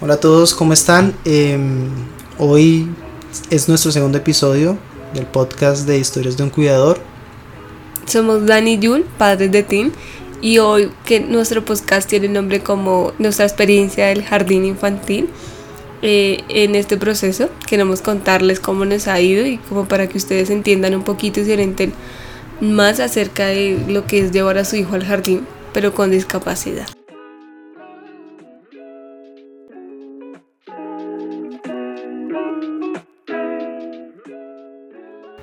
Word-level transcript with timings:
Hola 0.00 0.14
a 0.14 0.20
todos, 0.20 0.54
¿cómo 0.54 0.74
están? 0.74 1.12
Em, 1.24 1.88
hoy 2.38 2.88
es 3.50 3.68
nuestro 3.68 3.90
segundo 3.90 4.18
episodio 4.18 4.78
del 5.12 5.26
podcast 5.26 5.88
de 5.88 5.98
Historias 5.98 6.36
de 6.36 6.44
un 6.44 6.50
Cuidador. 6.50 7.00
Somos 8.06 8.46
Dani 8.46 8.74
y 8.74 8.86
Jul, 8.86 9.04
padres 9.18 9.50
de 9.50 9.64
Tim, 9.64 9.90
y 10.40 10.58
hoy 10.58 10.92
que 11.04 11.18
nuestro 11.18 11.64
podcast 11.64 12.08
tiene 12.08 12.28
nombre 12.28 12.60
como 12.60 13.12
nuestra 13.18 13.44
experiencia 13.44 14.06
del 14.06 14.22
jardín 14.22 14.64
infantil. 14.64 15.28
Eh, 16.02 16.44
en 16.48 16.76
este 16.76 16.96
proceso 16.96 17.50
queremos 17.66 18.00
contarles 18.00 18.60
cómo 18.60 18.84
nos 18.84 19.08
ha 19.08 19.20
ido 19.20 19.44
y 19.44 19.58
como 19.58 19.88
para 19.88 20.08
que 20.08 20.16
ustedes 20.16 20.50
entiendan 20.50 20.94
un 20.94 21.02
poquito 21.02 21.40
y 21.40 21.44
se 21.44 21.54
orienten 21.54 21.92
más 22.60 23.00
acerca 23.00 23.46
de 23.46 23.84
lo 23.88 24.06
que 24.06 24.20
es 24.20 24.30
llevar 24.30 24.58
a 24.58 24.64
su 24.64 24.76
hijo 24.76 24.94
al 24.94 25.04
jardín, 25.04 25.44
pero 25.72 25.92
con 25.92 26.12
discapacidad. 26.12 26.86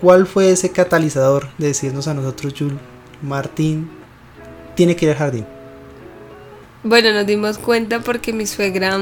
¿Cuál 0.05 0.27
fue 0.27 0.51
ese 0.51 0.69
catalizador 0.69 1.47
de 1.57 1.65
decirnos 1.65 2.07
a 2.07 2.13
nosotros, 2.13 2.53
Jul, 2.55 2.77
Martín, 3.23 3.89
tiene 4.75 4.95
que 4.95 5.05
ir 5.05 5.11
al 5.13 5.17
jardín? 5.17 5.47
Bueno, 6.83 7.11
nos 7.11 7.25
dimos 7.25 7.57
cuenta 7.57 8.01
porque 8.01 8.31
mi 8.31 8.45
suegra 8.45 8.99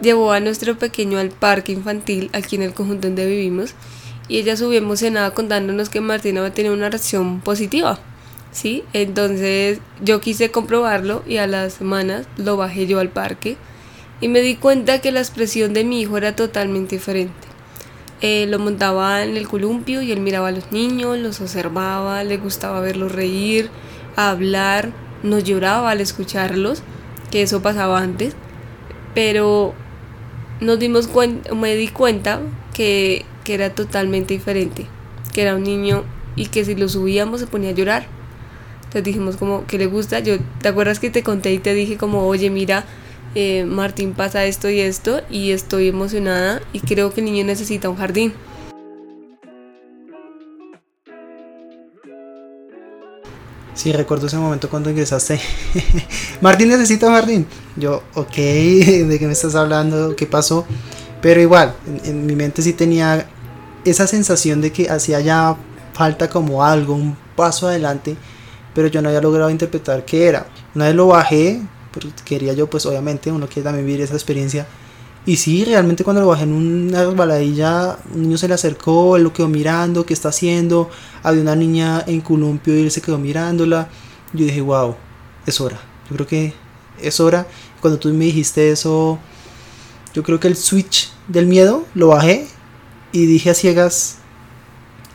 llevó 0.00 0.32
a 0.32 0.40
nuestro 0.40 0.78
pequeño 0.78 1.18
al 1.18 1.28
parque 1.28 1.72
infantil 1.72 2.30
aquí 2.32 2.56
en 2.56 2.62
el 2.62 2.72
conjunto 2.72 3.06
donde 3.06 3.26
vivimos 3.26 3.74
y 4.26 4.38
ella 4.38 4.56
subió 4.56 4.78
emocionada 4.78 5.34
contándonos 5.34 5.90
que 5.90 6.00
Martín 6.00 6.38
había 6.38 6.54
tenido 6.54 6.72
una 6.72 6.88
reacción 6.88 7.42
positiva. 7.42 7.98
¿sí? 8.50 8.82
Entonces 8.94 9.80
yo 10.02 10.22
quise 10.22 10.50
comprobarlo 10.50 11.22
y 11.26 11.36
a 11.36 11.46
las 11.46 11.74
semanas 11.74 12.26
lo 12.38 12.56
bajé 12.56 12.86
yo 12.86 12.98
al 12.98 13.10
parque 13.10 13.58
y 14.22 14.28
me 14.28 14.40
di 14.40 14.54
cuenta 14.56 15.02
que 15.02 15.12
la 15.12 15.20
expresión 15.20 15.74
de 15.74 15.84
mi 15.84 16.00
hijo 16.00 16.16
era 16.16 16.34
totalmente 16.34 16.96
diferente. 16.96 17.53
Eh, 18.26 18.46
lo 18.48 18.58
montaba 18.58 19.22
en 19.22 19.36
el 19.36 19.46
columpio 19.46 20.00
y 20.00 20.10
él 20.10 20.20
miraba 20.20 20.48
a 20.48 20.50
los 20.50 20.72
niños, 20.72 21.18
los 21.18 21.42
observaba, 21.42 22.24
le 22.24 22.38
gustaba 22.38 22.80
verlos 22.80 23.12
reír, 23.12 23.68
hablar, 24.16 24.92
no 25.22 25.38
lloraba 25.38 25.90
al 25.90 26.00
escucharlos, 26.00 26.82
que 27.30 27.42
eso 27.42 27.60
pasaba 27.60 27.98
antes, 27.98 28.34
pero 29.14 29.74
nos 30.62 30.78
dimos 30.78 31.10
me 31.54 31.76
di 31.76 31.88
cuenta 31.88 32.40
que, 32.72 33.26
que 33.44 33.52
era 33.52 33.74
totalmente 33.74 34.32
diferente, 34.32 34.86
que 35.34 35.42
era 35.42 35.54
un 35.54 35.64
niño 35.64 36.04
y 36.34 36.46
que 36.46 36.64
si 36.64 36.74
lo 36.76 36.88
subíamos 36.88 37.40
se 37.40 37.46
ponía 37.46 37.68
a 37.68 37.74
llorar. 37.74 38.06
Entonces 38.84 39.04
dijimos 39.04 39.36
como 39.36 39.66
que 39.66 39.76
le 39.76 39.84
gusta, 39.84 40.20
yo, 40.20 40.36
¿te 40.62 40.68
acuerdas 40.68 40.98
que 40.98 41.10
te 41.10 41.22
conté 41.22 41.52
y 41.52 41.58
te 41.58 41.74
dije 41.74 41.98
como, 41.98 42.26
oye, 42.26 42.48
mira, 42.48 42.86
eh, 43.34 43.64
Martín 43.64 44.12
pasa 44.12 44.44
esto 44.44 44.68
y 44.70 44.80
esto 44.80 45.20
y 45.30 45.50
estoy 45.50 45.88
emocionada 45.88 46.62
y 46.72 46.80
creo 46.80 47.12
que 47.12 47.20
el 47.20 47.26
niño 47.26 47.44
necesita 47.44 47.88
un 47.88 47.96
jardín? 47.96 48.32
Sí, 53.74 53.92
recuerdo 53.92 54.28
ese 54.28 54.36
momento 54.36 54.70
cuando 54.70 54.88
ingresaste. 54.88 55.40
Martín 56.40 56.68
necesita 56.68 57.08
un 57.08 57.14
jardín. 57.14 57.46
Yo, 57.76 58.02
ok, 58.14 58.34
¿de 58.36 59.16
qué 59.18 59.26
me 59.26 59.32
estás 59.32 59.56
hablando? 59.56 60.14
¿Qué 60.14 60.26
pasó? 60.26 60.64
Pero 61.20 61.40
igual, 61.40 61.74
en, 62.04 62.24
mi 62.24 62.36
mente 62.36 62.62
sí 62.62 62.72
tenía 62.72 63.26
esa 63.84 64.06
sensación 64.06 64.60
de 64.60 64.72
que 64.72 64.88
hacía 64.88 65.20
ya 65.20 65.56
falta 65.92 66.28
como 66.28 66.64
algo, 66.64 66.94
un 66.94 67.16
paso 67.34 67.66
adelante, 67.66 68.16
pero 68.74 68.88
yo 68.88 69.02
no 69.02 69.08
había 69.08 69.20
logrado 69.20 69.50
interpretar 69.50 70.04
qué 70.04 70.28
era. 70.28 70.46
Una 70.74 70.86
vez 70.86 70.94
lo 70.94 71.08
bajé, 71.08 71.60
quería 72.24 72.52
yo, 72.52 72.68
pues 72.68 72.86
obviamente, 72.86 73.30
uno 73.30 73.46
quiere 73.46 73.64
también 73.64 73.86
vivir 73.86 74.00
esa 74.00 74.14
experiencia. 74.14 74.66
Y 75.26 75.36
sí, 75.36 75.64
realmente 75.64 76.04
cuando 76.04 76.20
lo 76.20 76.28
bajé 76.28 76.42
en 76.42 76.52
una 76.52 77.04
resbaladilla, 77.04 77.98
un 78.14 78.22
niño 78.22 78.36
se 78.36 78.46
le 78.46 78.54
acercó, 78.54 79.16
él 79.16 79.22
lo 79.22 79.32
quedó 79.32 79.48
mirando, 79.48 80.04
qué 80.04 80.12
está 80.12 80.28
haciendo. 80.28 80.90
Había 81.22 81.40
una 81.40 81.56
niña 81.56 82.04
en 82.06 82.20
columpio 82.20 82.76
y 82.76 82.82
él 82.82 82.90
se 82.90 83.00
quedó 83.00 83.18
mirándola. 83.18 83.88
Yo 84.34 84.44
dije, 84.44 84.60
wow, 84.60 84.96
es 85.46 85.60
hora. 85.60 85.80
Yo 86.10 86.16
creo 86.16 86.26
que 86.26 86.52
es 87.00 87.20
hora. 87.20 87.46
Cuando 87.80 87.98
tú 87.98 88.12
me 88.12 88.26
dijiste 88.26 88.70
eso, 88.70 89.18
yo 90.12 90.22
creo 90.22 90.38
que 90.40 90.48
el 90.48 90.56
switch 90.56 91.10
del 91.28 91.46
miedo 91.46 91.86
lo 91.94 92.08
bajé 92.08 92.46
y 93.12 93.24
dije 93.24 93.50
a 93.50 93.54
ciegas, 93.54 94.18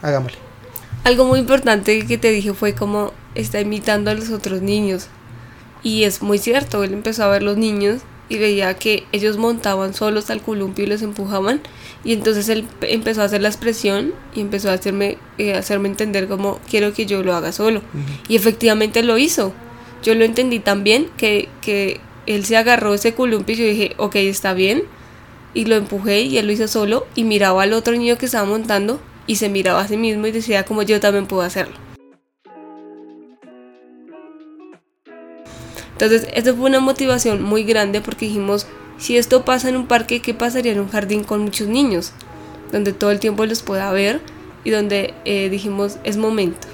hagámosle. 0.01 0.39
Algo 1.03 1.25
muy 1.25 1.39
importante 1.39 2.05
que 2.05 2.17
te 2.17 2.31
dije 2.31 2.53
fue 2.53 2.73
como 2.73 3.13
está 3.35 3.61
imitando 3.61 4.09
a 4.09 4.15
los 4.15 4.29
otros 4.31 4.61
niños. 4.61 5.07
Y 5.83 6.03
es 6.03 6.21
muy 6.21 6.37
cierto, 6.37 6.83
él 6.83 6.93
empezó 6.93 7.23
a 7.23 7.29
ver 7.29 7.43
los 7.43 7.57
niños 7.57 8.01
y 8.27 8.37
veía 8.37 8.75
que 8.75 9.05
ellos 9.11 9.37
montaban 9.37 9.93
solos 9.93 10.29
al 10.29 10.41
columpio 10.41 10.85
y 10.85 10.87
los 10.87 11.01
empujaban. 11.01 11.61
Y 12.03 12.13
entonces 12.13 12.47
él 12.49 12.65
empezó 12.81 13.21
a 13.21 13.25
hacer 13.25 13.41
la 13.41 13.49
expresión 13.49 14.13
y 14.35 14.41
empezó 14.41 14.69
a 14.69 14.73
hacerme, 14.73 15.17
eh, 15.37 15.55
hacerme 15.55 15.89
entender 15.89 16.27
como 16.27 16.59
quiero 16.69 16.93
que 16.93 17.05
yo 17.05 17.23
lo 17.23 17.35
haga 17.35 17.51
solo 17.51 17.81
y 18.27 18.35
efectivamente 18.35 19.03
lo 19.03 19.17
hizo. 19.17 19.53
Yo 20.03 20.15
lo 20.15 20.23
entendí 20.23 20.59
también 20.59 21.07
que, 21.17 21.49
que 21.61 21.99
él 22.25 22.45
se 22.45 22.55
agarró 22.55 22.93
ese 22.93 23.13
columpio 23.13 23.55
y 23.55 23.57
yo 23.57 23.65
dije 23.65 23.93
ok 23.97 24.15
está 24.15 24.53
bien 24.53 24.83
y 25.53 25.65
lo 25.65 25.75
empujé 25.75 26.21
y 26.21 26.37
él 26.37 26.45
lo 26.45 26.53
hizo 26.53 26.67
solo 26.67 27.07
y 27.15 27.23
miraba 27.23 27.63
al 27.63 27.73
otro 27.73 27.93
niño 27.93 28.17
que 28.17 28.27
estaba 28.27 28.45
montando 28.45 29.01
y 29.25 29.35
se 29.35 29.49
miraba 29.49 29.81
a 29.81 29.87
sí 29.87 29.97
mismo 29.97 30.27
y 30.27 30.31
decía 30.31 30.63
como 30.63 30.83
yo 30.83 30.99
también 30.99 31.25
puedo 31.25 31.41
hacerlo 31.41 31.75
Entonces, 35.99 36.29
eso 36.33 36.55
fue 36.55 36.69
una 36.69 36.79
motivación 36.79 37.41
muy 37.41 37.65
grande 37.65 37.99
porque 37.99 38.25
dijimos, 38.27 38.67
si 38.97 39.17
esto 39.17 39.43
pasa 39.43 39.67
en 39.67 39.75
un 39.75 39.85
parque, 39.85 40.21
¿qué 40.21 40.33
pasaría 40.33 40.71
en 40.71 40.79
un 40.79 40.87
jardín 40.87 41.25
con 41.25 41.41
muchos 41.41 41.67
niños? 41.67 42.13
Donde 42.71 42.93
todo 42.93 43.11
el 43.11 43.19
tiempo 43.19 43.45
los 43.45 43.63
pueda 43.63 43.91
ver 43.91 44.21
y 44.63 44.69
donde 44.69 45.13
eh, 45.25 45.49
dijimos, 45.49 45.97
es 46.05 46.15
momento, 46.15 46.69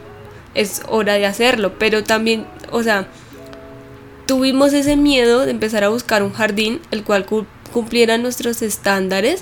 es 0.54 0.84
hora 0.88 1.14
de 1.14 1.26
hacerlo. 1.26 1.74
Pero 1.80 2.04
también, 2.04 2.46
o 2.72 2.84
sea, 2.84 3.08
tuvimos 4.28 4.74
ese 4.74 4.96
miedo 4.96 5.46
de 5.46 5.52
empezar 5.52 5.84
a 5.84 5.90
buscar 5.90 6.22
un 6.22 6.32
jardín 6.32 6.80
el 6.92 7.04
cual 7.04 7.26
cumpliera 7.74 8.20
nuestros 8.20 8.62
estándares 8.62 9.42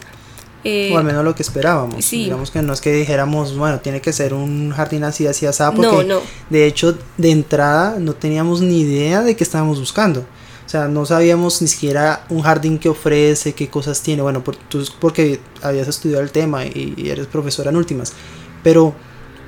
eh, 0.63 0.91
o 0.93 0.97
al 0.97 1.03
menos 1.03 1.25
lo 1.25 1.35
que 1.35 1.43
esperábamos. 1.43 2.09
Digamos 2.09 2.49
que 2.49 2.61
no 2.61 2.73
es 2.73 2.81
que 2.81 2.93
dijéramos, 2.93 3.57
bueno, 3.57 3.79
tiene 3.79 4.01
que 4.01 4.13
ser 4.13 4.33
un 4.33 4.71
jardín 4.71 5.03
así, 5.03 5.27
así, 5.27 5.45
así, 5.45 5.63
porque 5.75 6.05
no, 6.05 6.21
de 6.49 6.65
hecho, 6.67 6.97
de 7.17 7.31
entrada 7.31 7.97
no 7.99 8.13
teníamos 8.13 8.61
ni 8.61 8.81
idea 8.81 9.21
de 9.23 9.35
qué 9.35 9.43
estábamos 9.43 9.79
buscando. 9.79 10.25
O 10.65 10.69
sea, 10.69 10.87
no 10.87 11.05
sabíamos 11.05 11.61
ni 11.61 11.67
siquiera 11.67 12.25
un 12.29 12.41
jardín 12.41 12.79
que 12.79 12.89
ofrece, 12.89 13.53
qué 13.53 13.69
cosas 13.69 14.01
tiene. 14.01 14.21
Bueno, 14.21 14.43
por, 14.43 14.55
tú 14.55 14.83
porque 14.99 15.39
habías 15.61 15.87
estudiado 15.87 16.23
el 16.23 16.31
tema 16.31 16.65
y, 16.65 16.95
eres 17.05 17.27
profesora 17.27 17.69
en 17.69 17.75
últimas. 17.75 18.13
Pero 18.63 18.95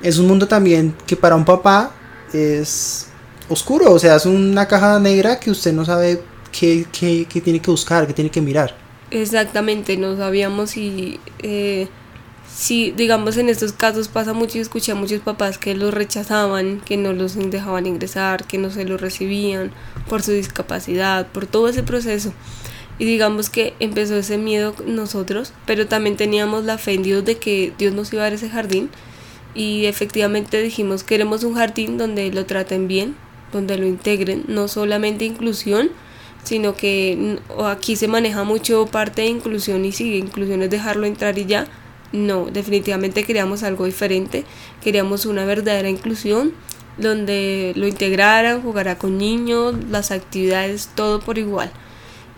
es 0.02 0.18
un 0.18 0.28
mundo 0.28 0.46
también 0.46 0.94
que 1.06 1.16
para 1.16 1.34
un 1.34 1.44
papá 1.44 1.92
es 2.32 3.06
oscuro. 3.48 3.92
O 3.92 3.98
sea, 3.98 4.16
es 4.16 4.26
una 4.26 4.68
caja 4.68 5.00
negra 5.00 5.40
que 5.40 5.50
usted 5.50 5.72
no 5.72 5.84
sabe 5.84 6.22
qué, 6.52 6.86
qué, 6.92 7.26
qué 7.28 7.40
tiene 7.40 7.60
que 7.60 7.70
buscar, 7.70 8.06
qué 8.06 8.12
tiene 8.12 8.30
que 8.30 8.42
mirar. 8.42 8.85
Exactamente, 9.10 9.96
no 9.96 10.16
sabíamos 10.16 10.70
si, 10.70 11.20
eh, 11.38 11.86
si, 12.52 12.90
digamos, 12.90 13.36
en 13.36 13.48
estos 13.48 13.72
casos 13.72 14.08
pasa 14.08 14.32
mucho 14.32 14.58
y 14.58 14.60
escuché 14.60 14.92
a 14.92 14.96
muchos 14.96 15.20
papás 15.20 15.58
que 15.58 15.76
los 15.76 15.94
rechazaban, 15.94 16.80
que 16.80 16.96
no 16.96 17.12
los 17.12 17.36
dejaban 17.36 17.86
ingresar, 17.86 18.46
que 18.46 18.58
no 18.58 18.70
se 18.70 18.84
los 18.84 19.00
recibían 19.00 19.70
por 20.08 20.22
su 20.22 20.32
discapacidad, 20.32 21.28
por 21.28 21.46
todo 21.46 21.68
ese 21.68 21.84
proceso. 21.84 22.32
Y 22.98 23.04
digamos 23.04 23.48
que 23.50 23.74
empezó 23.78 24.16
ese 24.16 24.38
miedo 24.38 24.74
nosotros, 24.86 25.52
pero 25.66 25.86
también 25.86 26.16
teníamos 26.16 26.64
la 26.64 26.78
fe 26.78 26.94
en 26.94 27.02
Dios 27.02 27.24
de 27.24 27.36
que 27.36 27.72
Dios 27.78 27.94
nos 27.94 28.12
iba 28.12 28.22
a 28.22 28.24
dar 28.24 28.32
ese 28.32 28.48
jardín. 28.48 28.90
Y 29.54 29.86
efectivamente 29.86 30.60
dijimos, 30.62 31.04
queremos 31.04 31.44
un 31.44 31.54
jardín 31.54 31.96
donde 31.96 32.32
lo 32.32 32.44
traten 32.46 32.88
bien, 32.88 33.14
donde 33.52 33.78
lo 33.78 33.86
integren, 33.86 34.44
no 34.48 34.66
solamente 34.66 35.24
inclusión, 35.24 35.90
sino 36.46 36.76
que 36.76 37.40
aquí 37.64 37.96
se 37.96 38.06
maneja 38.06 38.44
mucho 38.44 38.86
parte 38.86 39.22
de 39.22 39.28
inclusión 39.28 39.84
y 39.84 39.90
si 39.90 40.16
inclusión 40.16 40.62
es 40.62 40.70
dejarlo 40.70 41.04
entrar 41.04 41.36
y 41.38 41.44
ya. 41.44 41.66
No, 42.12 42.46
definitivamente 42.46 43.24
queríamos 43.24 43.64
algo 43.64 43.84
diferente, 43.84 44.44
queríamos 44.80 45.26
una 45.26 45.44
verdadera 45.44 45.88
inclusión 45.88 46.52
donde 46.98 47.72
lo 47.74 47.88
integraran, 47.88 48.62
jugara 48.62 48.96
con 48.96 49.18
niños, 49.18 49.74
las 49.90 50.12
actividades, 50.12 50.88
todo 50.94 51.18
por 51.18 51.36
igual. 51.36 51.72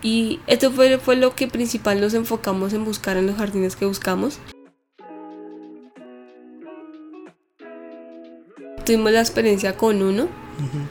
Y 0.01 0.39
esto 0.47 0.71
fue, 0.71 0.97
fue 0.97 1.15
lo 1.15 1.35
que 1.35 1.47
principal 1.47 2.01
nos 2.01 2.15
enfocamos 2.15 2.73
en 2.73 2.85
buscar 2.85 3.15
en 3.15 3.27
los 3.27 3.35
jardines 3.35 3.75
que 3.75 3.85
buscamos. 3.85 4.39
Tuvimos 8.85 9.11
la 9.11 9.19
experiencia 9.19 9.77
con 9.77 10.01
uno. 10.01 10.27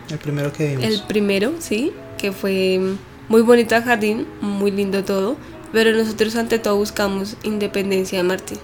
El 0.08 0.18
primero 0.18 0.52
que 0.52 0.68
vimos. 0.68 0.84
El 0.84 1.02
primero, 1.08 1.54
sí, 1.58 1.92
que 2.16 2.32
fue 2.32 2.80
muy 3.28 3.42
bonito 3.42 3.76
el 3.76 3.82
jardín, 3.82 4.26
muy 4.40 4.70
lindo 4.70 5.04
todo, 5.04 5.36
pero 5.72 5.92
nosotros 5.92 6.34
ante 6.36 6.58
todo 6.58 6.76
buscamos 6.76 7.36
independencia 7.42 8.18
de 8.18 8.24
Martín. 8.24 8.58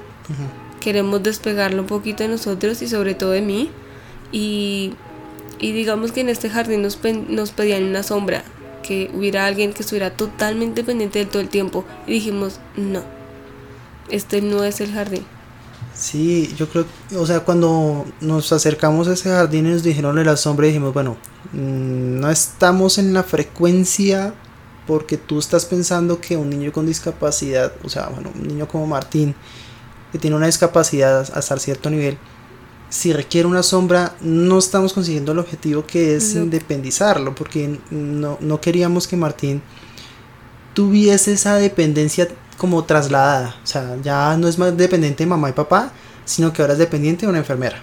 Queremos 0.81 1.23
despegarlo 1.23 1.83
un 1.83 1.89
poquito 1.89 2.23
de 2.23 2.31
nosotros 2.31 2.81
y 2.83 2.89
sobre 2.89 3.15
todo 3.15 3.31
de 3.31 3.43
mí. 3.43 3.71
Y, 4.33 4.95
y 5.59 5.73
digamos 5.73 6.13
que 6.13 6.21
en 6.21 6.29
este 6.29 6.51
jardín 6.51 6.83
nos, 6.83 6.99
nos 7.29 7.51
pedían 7.53 7.85
una 7.85 8.03
sombra. 8.03 8.45
que 8.83 9.11
hubiera 9.15 9.47
alguien 9.47 9.73
que 9.73 9.83
estuviera 9.83 10.11
totalmente 10.11 10.85
pendiente 10.85 11.21
de 11.21 11.25
todo 11.27 11.41
el 11.41 11.49
tiempo. 11.49 11.85
Y 12.07 12.13
dijimos, 12.13 12.61
no, 12.77 13.03
este 14.11 14.43
no 14.43 14.63
es 14.65 14.81
el 14.81 14.93
jardín. 14.93 15.25
Sí, 15.95 16.53
yo 16.59 16.69
creo, 16.69 16.87
o 17.17 17.25
sea, 17.25 17.41
cuando 17.41 18.05
nos 18.21 18.53
acercamos 18.53 19.09
a 19.09 19.13
ese 19.13 19.31
jardín 19.31 19.67
y 19.67 19.71
nos 19.71 19.83
dijeron 19.83 20.23
la 20.23 20.37
sombra, 20.37 20.67
dijimos, 20.67 20.93
bueno, 20.93 21.17
mm, 21.53 22.21
no 22.21 22.31
estamos 22.31 22.99
en 22.99 23.15
la 23.15 23.23
frecuencia 23.23 24.35
porque 24.87 25.17
tú 25.17 25.39
estás 25.39 25.65
pensando 25.65 26.21
que 26.21 26.37
un 26.37 26.51
niño 26.51 26.73
con 26.73 26.87
discapacidad, 26.87 27.73
o 27.83 27.89
sea, 27.89 28.09
bueno, 28.09 28.31
un 28.35 28.47
niño 28.47 28.69
como 28.69 28.87
Martín, 28.87 29.35
que 30.13 30.19
tiene 30.19 30.37
una 30.37 30.47
discapacidad 30.47 31.29
hasta 31.35 31.59
cierto 31.59 31.91
nivel, 31.91 32.19
si 32.89 33.13
requiere 33.13 33.49
una 33.49 33.63
sombra, 33.63 34.15
no 34.21 34.59
estamos 34.59 34.93
consiguiendo 34.93 35.33
el 35.33 35.41
objetivo 35.41 35.85
que 35.85 36.15
es 36.15 36.35
independizarlo, 36.35 37.35
porque 37.35 37.81
no, 37.91 38.39
no 38.41 38.61
queríamos 38.61 39.09
que 39.09 39.17
Martín 39.17 39.63
tuviese 40.75 41.33
esa 41.33 41.57
dependencia 41.57 42.29
como 42.57 42.85
trasladada. 42.85 43.57
O 43.65 43.67
sea, 43.67 43.97
ya 44.03 44.37
no 44.37 44.47
es 44.47 44.59
más 44.59 44.77
dependiente 44.77 45.25
de 45.25 45.29
mamá 45.29 45.49
y 45.49 45.53
papá, 45.53 45.93
sino 46.25 46.53
que 46.53 46.63
ahora 46.63 46.75
es 46.75 46.79
dependiente 46.79 47.27
de 47.27 47.31
una 47.31 47.39
enfermera, 47.39 47.83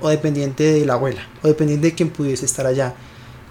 o 0.00 0.08
dependiente 0.08 0.64
de 0.64 0.84
la 0.84 0.94
abuela, 0.94 1.26
o 1.42 1.48
dependiente 1.48 1.86
de 1.88 1.94
quien 1.94 2.10
pudiese 2.10 2.44
estar 2.44 2.66
allá. 2.66 2.94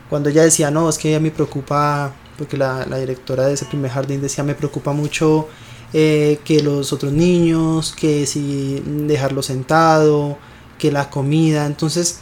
Cuando 0.10 0.30
ella 0.30 0.44
decía, 0.44 0.70
no, 0.72 0.90
es 0.90 0.98
que 0.98 1.10
ella 1.10 1.20
me 1.20 1.32
preocupa, 1.32 2.14
porque 2.38 2.58
la, 2.58 2.86
la 2.86 2.98
directora 2.98 3.48
de 3.48 3.54
ese 3.54 3.66
primer 3.66 3.92
jardín 3.92 4.22
decía, 4.22 4.44
me 4.44 4.56
preocupa 4.56 4.94
mucho 4.94 5.48
eh, 5.94 6.40
que 6.46 6.64
los 6.64 6.94
otros 6.94 7.12
niños, 7.12 7.94
que 7.94 8.26
si 8.26 8.82
dejarlo 8.86 9.44
sentado, 9.44 10.38
que 10.78 10.92
la 10.92 11.10
comida, 11.10 11.66
entonces 11.66 12.20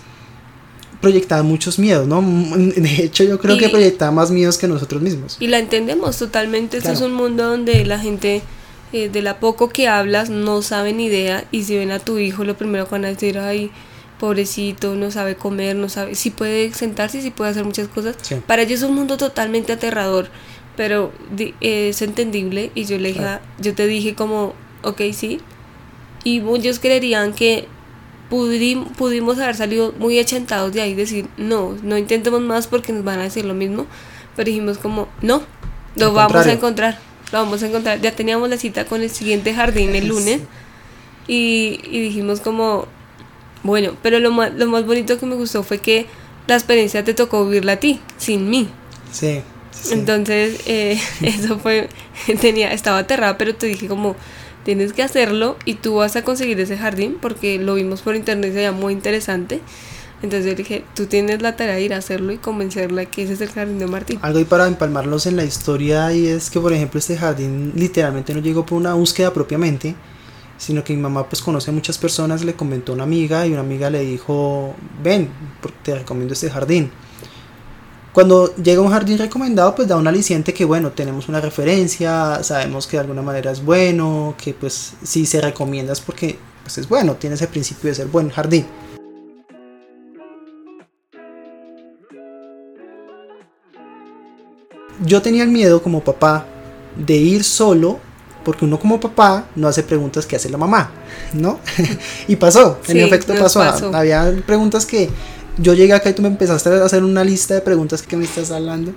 proyectaba 1.01 1.44
muchos 1.44 1.77
miedos, 1.77 2.07
¿no? 2.07 2.21
De 2.57 3.03
hecho 3.03 3.23
yo 3.23 3.39
creo 3.39 3.57
que 3.57 3.69
proyectaba 3.69 4.11
más 4.11 4.31
miedos 4.31 4.57
que 4.57 4.67
nosotros 4.67 5.01
mismos. 5.01 5.38
Y 5.39 5.47
la 5.47 5.59
entendemos 5.59 6.17
totalmente, 6.17 6.77
esto 6.77 6.91
es 6.91 7.01
un 7.01 7.13
mundo 7.13 7.47
donde 7.47 7.85
la 7.85 8.00
gente 8.00 8.41
eh, 8.91 9.07
de 9.07 9.21
la 9.21 9.39
poco 9.39 9.69
que 9.69 9.88
hablas 9.88 10.31
no 10.31 10.63
sabe 10.63 10.91
ni 10.94 11.06
idea 11.06 11.45
y 11.51 11.63
si 11.63 11.77
ven 11.77 11.91
a 11.91 12.00
tu 12.00 12.17
hijo 12.17 12.44
lo 12.44 12.57
primero 12.57 12.85
que 12.85 12.91
van 12.91 13.06
a 13.06 13.09
decir, 13.09 13.38
ay, 13.38 13.71
pobrecito, 14.19 14.95
no 14.95 15.12
sabe 15.12 15.36
comer, 15.36 15.75
no 15.75 15.89
sabe, 15.89 16.16
si 16.16 16.30
puede 16.30 16.74
sentarse, 16.74 17.21
si 17.21 17.31
puede 17.31 17.51
hacer 17.51 17.66
muchas 17.66 17.88
cosas. 17.88 18.18
Para 18.45 18.62
ellos 18.62 18.81
es 18.81 18.89
un 18.89 18.95
mundo 18.95 19.18
totalmente 19.18 19.74
aterrador, 19.74 20.30
pero 20.75 21.12
es 21.62 22.01
entendible 22.01 22.71
y 22.75 22.86
yo 22.86 22.98
le 22.98 23.10
dije, 23.10 23.39
yo 23.60 23.74
te 23.74 23.88
dije 23.88 24.16
como, 24.16 24.54
ok, 24.83 25.01
sí. 25.13 25.39
Y 26.24 26.42
muchos 26.42 26.80
creerían 26.80 27.33
que 27.33 27.68
pudimos 28.30 29.39
haber 29.39 29.56
salido 29.56 29.94
muy 29.98 30.19
achentados 30.19 30.71
de 30.74 30.81
ahí 30.81 30.94
decir, 30.94 31.27
no, 31.38 31.75
no 31.81 31.98
intentemos 31.98 32.42
más 32.42 32.68
porque 32.68 32.94
nos 32.94 33.04
van 33.04 33.19
a 33.19 33.24
decir 33.24 33.45
lo 33.45 33.54
mismo. 33.54 33.88
Pero 34.36 34.48
dijimos 34.48 34.77
como, 34.77 35.07
no, 35.21 35.42
lo 35.95 36.13
vamos 36.13 36.45
a 36.45 36.51
encontrar, 36.51 37.00
lo 37.31 37.39
vamos 37.39 37.63
a 37.63 37.68
encontrar. 37.68 38.00
Ya 38.01 38.12
teníamos 38.12 38.50
la 38.50 38.57
cita 38.57 38.86
con 38.86 39.01
el 39.01 39.10
siguiente 39.10 39.54
jardín 39.54 39.95
el 39.95 40.07
lunes 40.07 40.42
y, 41.27 41.77
dijimos 41.92 42.39
como, 42.39 42.88
bueno, 43.63 43.94
pero 44.01 44.19
lo 44.19 44.31
más, 44.31 44.53
lo 44.53 44.67
más 44.67 44.85
bonito 44.85 45.19
que 45.19 45.25
me 45.25 45.35
gustó 45.35 45.63
fue 45.63 45.79
que 45.79 46.06
la 46.47 46.56
experiencia 46.56 47.03
te 47.03 47.13
tocó 47.13 47.45
vivirla 47.45 47.73
a 47.73 47.77
ti, 47.77 48.00
sin 48.17 48.50
mí. 48.50 48.69
Sí. 49.11 49.41
Entonces, 49.91 50.61
eh, 50.65 51.00
eso 51.21 51.59
fue, 51.59 51.89
tenía, 52.41 52.71
estaba 52.73 53.00
aterrada, 53.00 53.38
pero 53.38 53.56
te 53.56 53.67
dije 53.67 53.88
como, 53.88 54.15
tienes 54.63 54.94
que 54.94 55.03
hacerlo 55.03 55.57
y 55.65 55.75
tú 55.75 55.95
vas 55.95 56.15
a 56.15 56.23
conseguir 56.23 56.59
ese 56.59 56.77
jardín 56.77 57.17
porque 57.19 57.59
lo 57.59 57.75
vimos 57.75 58.01
por 58.01 58.15
internet 58.15 58.50
y 58.50 58.53
se 58.53 58.57
veía 58.57 58.71
muy 58.71 58.94
interesante. 58.94 59.61
Entonces 60.21 60.51
yo 60.51 60.56
dije, 60.56 60.83
tú 60.95 61.06
tienes 61.06 61.41
la 61.41 61.56
tarea 61.56 61.75
de 61.75 61.81
ir 61.81 61.94
a 61.94 61.97
hacerlo 61.97 62.33
y 62.33 62.38
convencerla 62.38 63.06
que 63.06 63.23
ese 63.23 63.33
es 63.33 63.41
el 63.41 63.50
jardín 63.50 63.79
de 63.79 63.88
Martín. 63.88 64.19
Algo 64.21 64.39
y 64.39 64.44
para 64.44 64.67
empalmarlos 64.67 65.25
en 65.27 65.38
la 65.38 65.45
historia 65.45 66.13
y 66.13 66.27
es 66.27 66.50
que 66.50 66.59
por 66.59 66.73
ejemplo 66.73 67.00
este 67.00 67.17
jardín 67.17 67.71
literalmente 67.75 68.33
no 68.33 68.41
llegó 68.41 68.65
por 68.65 68.77
una 68.77 68.94
búsqueda 68.95 69.33
propiamente, 69.33 69.95
sino 70.59 70.83
que 70.83 70.94
mi 70.94 71.01
mamá 71.01 71.27
pues 71.27 71.41
conoce 71.41 71.71
a 71.71 71.73
muchas 71.73 71.97
personas, 71.97 72.44
le 72.44 72.53
comentó 72.53 72.91
a 72.91 72.95
una 72.95 73.06
amiga 73.06 73.47
y 73.47 73.51
una 73.53 73.61
amiga 73.61 73.89
le 73.89 74.01
dijo, 74.01 74.75
ven, 75.01 75.29
te 75.83 75.95
recomiendo 75.95 76.33
este 76.33 76.51
jardín. 76.51 76.91
Cuando 78.11 78.53
llega 78.56 78.81
un 78.81 78.89
jardín 78.91 79.17
recomendado, 79.17 79.73
pues 79.73 79.88
da 79.88 79.95
un 79.95 80.07
aliciente 80.07 80.53
que, 80.53 80.65
bueno, 80.65 80.91
tenemos 80.91 81.29
una 81.29 81.39
referencia, 81.39 82.44
sabemos 82.44 82.88
que 82.88 82.97
de 82.97 83.01
alguna 83.01 83.21
manera 83.21 83.51
es 83.51 83.63
bueno, 83.63 84.35
que 84.38 84.53
pues 84.53 84.94
si 85.01 85.25
se 85.25 85.39
recomienda 85.39 85.94
es 85.94 86.01
porque 86.01 86.38
pues 86.61 86.77
es 86.77 86.89
bueno, 86.89 87.15
tiene 87.15 87.35
ese 87.35 87.47
principio 87.47 87.89
de 87.89 87.95
ser 87.95 88.07
buen 88.07 88.29
jardín. 88.29 88.65
Yo 95.06 95.21
tenía 95.21 95.44
el 95.44 95.50
miedo 95.50 95.81
como 95.81 96.03
papá 96.03 96.45
de 96.97 97.15
ir 97.15 97.45
solo 97.45 98.01
porque 98.44 98.65
uno 98.65 98.80
como 98.80 99.00
papá 99.00 99.45
no 99.56 99.68
hace 99.68 99.83
preguntas 99.83 100.25
que 100.25 100.36
hace 100.36 100.50
la 100.50 100.57
mamá, 100.57 100.91
¿no? 101.33 101.59
y 102.27 102.36
pasó, 102.36 102.80
en 102.88 102.97
efecto 102.97 103.33
pasó. 103.38 103.62
Había 103.94 104.33
preguntas 104.45 104.86
que 104.86 105.09
yo 105.57 105.74
llegué 105.74 105.94
acá 105.94 106.09
y 106.09 106.13
tú 106.13 106.21
me 106.21 106.30
empezaste 106.30 106.69
a 106.69 106.86
hacer 106.86 107.03
una 107.03 107.24
lista 107.24 107.53
de 107.53 107.62
preguntas 107.62 108.01
que 108.01 108.15
me 108.15 108.24
estás 108.24 108.51
hablando. 108.51 108.94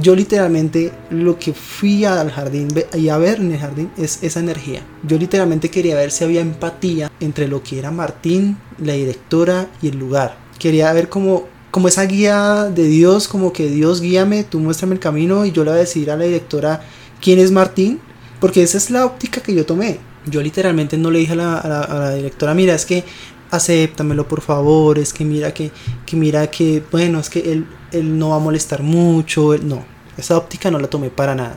Yo 0.00 0.14
literalmente 0.14 0.92
lo 1.10 1.38
que 1.38 1.52
fui 1.52 2.04
al 2.04 2.30
jardín 2.30 2.68
y 2.94 3.08
a 3.08 3.18
ver 3.18 3.40
en 3.40 3.52
el 3.52 3.58
jardín 3.58 3.90
es 3.98 4.22
esa 4.22 4.40
energía. 4.40 4.82
Yo 5.02 5.18
literalmente 5.18 5.70
quería 5.70 5.96
ver 5.96 6.10
si 6.10 6.24
había 6.24 6.40
empatía 6.40 7.10
entre 7.20 7.46
lo 7.48 7.62
que 7.62 7.78
era 7.78 7.90
Martín, 7.90 8.56
la 8.78 8.94
directora 8.94 9.68
y 9.82 9.88
el 9.88 9.98
lugar. 9.98 10.36
Quería 10.58 10.92
ver 10.92 11.08
como, 11.08 11.46
como 11.70 11.88
esa 11.88 12.04
guía 12.04 12.64
de 12.64 12.84
Dios, 12.84 13.28
como 13.28 13.52
que 13.52 13.68
Dios 13.68 14.00
guíame, 14.00 14.44
tú 14.44 14.60
muéstrame 14.60 14.94
el 14.94 15.00
camino 15.00 15.44
y 15.44 15.52
yo 15.52 15.64
le 15.64 15.70
voy 15.70 15.78
a 15.78 15.82
decir 15.82 16.10
a 16.10 16.16
la 16.16 16.24
directora 16.24 16.80
quién 17.20 17.38
es 17.38 17.50
Martín, 17.50 18.00
porque 18.42 18.60
esa 18.60 18.76
es 18.76 18.90
la 18.90 19.06
óptica 19.06 19.40
que 19.40 19.54
yo 19.54 19.64
tomé. 19.64 20.00
Yo 20.26 20.42
literalmente 20.42 20.98
no 20.98 21.12
le 21.12 21.20
dije 21.20 21.34
a 21.34 21.36
la, 21.36 22.14
directora, 22.16 22.54
mira, 22.54 22.74
es 22.74 22.84
que 22.84 23.04
acéptamelo 23.52 24.26
por 24.26 24.40
favor, 24.40 24.98
es 24.98 25.12
que 25.12 25.24
mira 25.24 25.54
que, 25.54 25.70
que 26.04 26.16
mira 26.16 26.50
que, 26.50 26.82
bueno, 26.90 27.20
es 27.20 27.30
que 27.30 27.38
él, 27.52 27.64
él 27.92 28.18
no 28.18 28.30
va 28.30 28.36
a 28.36 28.40
molestar 28.40 28.82
mucho, 28.82 29.56
no, 29.58 29.84
esa 30.18 30.36
óptica 30.36 30.72
no 30.72 30.80
la 30.80 30.88
tomé 30.88 31.08
para 31.08 31.36
nada. 31.36 31.56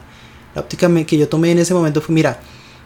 La 0.53 0.61
óptica 0.61 0.87
que 1.05 1.17
yo 1.17 1.27
tomé 1.27 1.53
en 1.53 1.57
ese 1.57 1.73
momento 1.73 2.01
fue, 2.01 2.13
mira, 2.13 2.39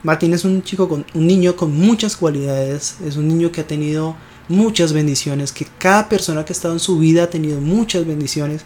Martín 0.03 0.33
es 0.33 0.45
un 0.45 0.63
chico 0.63 0.87
con 0.87 1.05
un 1.13 1.27
niño 1.27 1.57
con 1.57 1.75
muchas 1.75 2.15
cualidades, 2.15 2.95
es 3.05 3.17
un 3.17 3.27
niño 3.27 3.51
que 3.51 3.59
ha 3.59 3.67
tenido 3.67 4.15
muchas 4.47 4.93
bendiciones, 4.93 5.51
que 5.51 5.67
cada 5.77 6.07
persona 6.07 6.45
que 6.45 6.53
ha 6.53 6.55
estado 6.55 6.73
en 6.73 6.79
su 6.79 6.99
vida 6.99 7.23
ha 7.23 7.29
tenido 7.29 7.59
muchas 7.59 8.07
bendiciones 8.07 8.63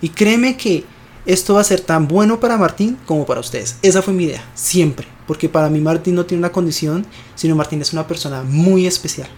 y 0.00 0.08
créeme 0.08 0.56
que 0.56 0.84
esto 1.32 1.54
va 1.54 1.60
a 1.60 1.64
ser 1.64 1.80
tan 1.80 2.08
bueno 2.08 2.40
para 2.40 2.56
Martín 2.56 2.98
como 3.06 3.24
para 3.24 3.38
ustedes. 3.38 3.76
Esa 3.82 4.02
fue 4.02 4.12
mi 4.12 4.24
idea, 4.24 4.44
siempre, 4.54 5.06
porque 5.28 5.48
para 5.48 5.70
mí 5.70 5.80
Martín 5.80 6.16
no 6.16 6.26
tiene 6.26 6.40
una 6.40 6.50
condición, 6.50 7.06
sino 7.36 7.54
Martín 7.54 7.80
es 7.80 7.92
una 7.92 8.08
persona 8.08 8.42
muy 8.42 8.86
especial. 8.86 9.28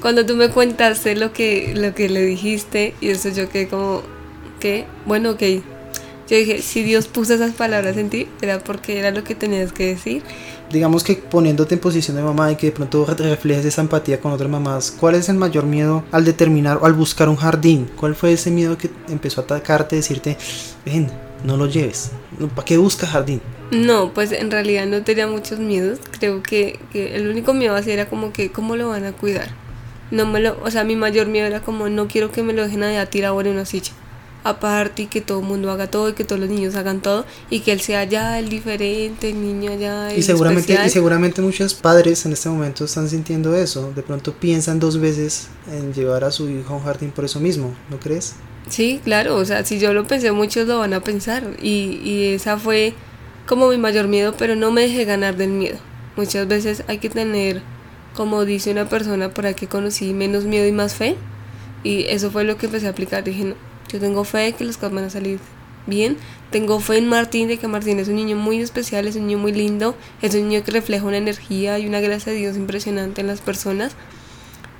Cuando 0.00 0.24
tú 0.24 0.36
me 0.36 0.48
cuentaste 0.48 1.16
lo 1.16 1.34
que, 1.34 1.74
lo 1.76 1.94
que 1.94 2.08
le 2.08 2.24
dijiste, 2.24 2.94
y 3.02 3.08
eso 3.08 3.28
yo 3.28 3.50
quedé 3.50 3.68
como, 3.68 4.02
¿qué? 4.58 4.86
Bueno, 5.04 5.32
ok. 5.32 5.42
Yo 5.42 6.36
dije, 6.36 6.62
si 6.62 6.82
Dios 6.82 7.06
puso 7.06 7.34
esas 7.34 7.52
palabras 7.52 7.98
en 7.98 8.08
ti, 8.08 8.26
era 8.40 8.60
porque 8.60 8.98
era 8.98 9.10
lo 9.10 9.22
que 9.22 9.34
tenías 9.34 9.72
que 9.74 9.84
decir. 9.84 10.22
Digamos 10.70 11.02
que 11.02 11.14
poniéndote 11.14 11.74
en 11.74 11.80
posición 11.80 12.16
de 12.16 12.22
mamá 12.22 12.52
y 12.52 12.56
que 12.56 12.66
de 12.66 12.72
pronto 12.72 13.04
reflejes 13.04 13.64
esa 13.64 13.80
empatía 13.80 14.20
con 14.20 14.32
otras 14.32 14.48
mamás, 14.48 14.90
¿cuál 14.90 15.16
es 15.16 15.28
el 15.28 15.36
mayor 15.36 15.64
miedo 15.64 16.04
al 16.12 16.24
determinar 16.24 16.78
o 16.80 16.86
al 16.86 16.92
buscar 16.92 17.28
un 17.28 17.36
jardín? 17.36 17.90
¿Cuál 17.96 18.14
fue 18.14 18.32
ese 18.32 18.50
miedo 18.50 18.78
que 18.78 18.90
empezó 19.08 19.40
a 19.40 19.44
atacarte, 19.44 19.96
decirte, 19.96 20.36
ven, 20.84 21.10
no 21.44 21.56
lo 21.56 21.66
lleves? 21.66 22.12
¿Para 22.54 22.64
qué 22.64 22.76
buscas 22.76 23.10
jardín? 23.10 23.40
No, 23.72 24.12
pues 24.14 24.32
en 24.32 24.50
realidad 24.50 24.86
no 24.86 25.02
tenía 25.02 25.26
muchos 25.26 25.58
miedos. 25.58 25.98
Creo 26.18 26.42
que, 26.42 26.78
que 26.92 27.16
el 27.16 27.28
único 27.28 27.52
miedo 27.52 27.74
así 27.74 27.90
era 27.90 28.08
como 28.08 28.32
que, 28.32 28.52
¿cómo 28.52 28.76
lo 28.76 28.88
van 28.88 29.04
a 29.04 29.12
cuidar? 29.12 29.48
no 30.10 30.26
me 30.26 30.40
lo, 30.40 30.58
o 30.62 30.70
sea, 30.70 30.84
mi 30.84 30.96
mayor 30.96 31.28
miedo 31.28 31.46
era 31.46 31.60
como 31.60 31.88
no 31.88 32.08
quiero 32.08 32.32
que 32.32 32.42
me 32.42 32.52
lo 32.52 32.62
dejen 32.62 32.82
allá 32.82 33.06
tirado 33.06 33.40
en 33.40 33.48
una 33.48 33.64
silla. 33.64 33.92
Aparte 34.42 35.02
y 35.02 35.06
que 35.06 35.20
todo 35.20 35.40
el 35.40 35.46
mundo 35.46 35.70
haga 35.70 35.88
todo 35.88 36.08
y 36.08 36.12
que 36.14 36.24
todos 36.24 36.40
los 36.40 36.48
niños 36.48 36.74
hagan 36.74 37.00
todo 37.00 37.26
y 37.50 37.60
que 37.60 37.72
él 37.72 37.80
sea 37.80 38.04
ya 38.04 38.38
el 38.38 38.48
diferente, 38.48 39.30
el 39.30 39.40
niño 39.40 39.76
ya 39.78 40.14
y 40.14 40.22
seguramente 40.22 40.78
y 40.86 40.88
seguramente 40.88 41.42
muchos 41.42 41.74
padres 41.74 42.24
en 42.24 42.32
este 42.32 42.48
momento 42.48 42.84
están 42.84 43.08
sintiendo 43.08 43.54
eso. 43.54 43.92
De 43.94 44.02
pronto 44.02 44.32
piensan 44.32 44.80
dos 44.80 44.98
veces 44.98 45.48
en 45.70 45.92
llevar 45.92 46.24
a 46.24 46.30
su 46.30 46.48
hijo 46.48 46.72
a 46.72 46.76
un 46.76 46.84
jardín 46.84 47.10
por 47.10 47.24
eso 47.24 47.40
mismo, 47.40 47.74
¿no 47.90 47.98
crees? 47.98 48.34
Sí, 48.68 49.00
claro, 49.04 49.36
o 49.36 49.44
sea, 49.44 49.64
si 49.64 49.78
yo 49.78 49.92
lo 49.92 50.06
pensé, 50.06 50.32
muchos 50.32 50.66
lo 50.66 50.78
van 50.78 50.94
a 50.94 51.00
pensar 51.00 51.44
y, 51.60 52.00
y 52.04 52.34
esa 52.34 52.58
fue 52.58 52.94
como 53.46 53.68
mi 53.68 53.78
mayor 53.78 54.08
miedo, 54.08 54.34
pero 54.38 54.54
no 54.56 54.70
me 54.70 54.82
dejé 54.82 55.04
ganar 55.04 55.36
del 55.36 55.50
miedo. 55.50 55.78
Muchas 56.16 56.46
veces 56.46 56.84
hay 56.86 56.98
que 56.98 57.10
tener 57.10 57.62
como 58.14 58.44
dice 58.44 58.70
una 58.70 58.88
persona 58.88 59.32
por 59.32 59.46
ahí 59.46 59.54
que 59.54 59.66
conocí, 59.66 60.12
menos 60.12 60.44
miedo 60.44 60.66
y 60.66 60.72
más 60.72 60.94
fe. 60.94 61.16
Y 61.82 62.04
eso 62.08 62.30
fue 62.30 62.44
lo 62.44 62.56
que 62.56 62.66
empecé 62.66 62.86
a 62.86 62.90
aplicar. 62.90 63.24
Dije, 63.24 63.44
no, 63.44 63.54
yo 63.92 63.98
tengo 63.98 64.24
fe 64.24 64.38
de 64.38 64.52
que 64.52 64.64
los 64.64 64.76
cosas 64.76 64.92
van 64.94 65.04
a 65.04 65.10
salir 65.10 65.38
bien. 65.86 66.16
Tengo 66.50 66.80
fe 66.80 66.98
en 66.98 67.08
Martín, 67.08 67.48
de 67.48 67.58
que 67.58 67.68
Martín 67.68 67.98
es 67.98 68.08
un 68.08 68.16
niño 68.16 68.36
muy 68.36 68.60
especial, 68.60 69.06
es 69.06 69.16
un 69.16 69.26
niño 69.26 69.38
muy 69.38 69.52
lindo, 69.52 69.94
es 70.22 70.34
un 70.34 70.48
niño 70.48 70.64
que 70.64 70.72
refleja 70.72 71.04
una 71.04 71.16
energía 71.16 71.78
y 71.78 71.86
una 71.86 72.00
gracia 72.00 72.32
de 72.32 72.38
Dios 72.38 72.56
impresionante 72.56 73.20
en 73.20 73.26
las 73.26 73.40
personas. 73.40 73.92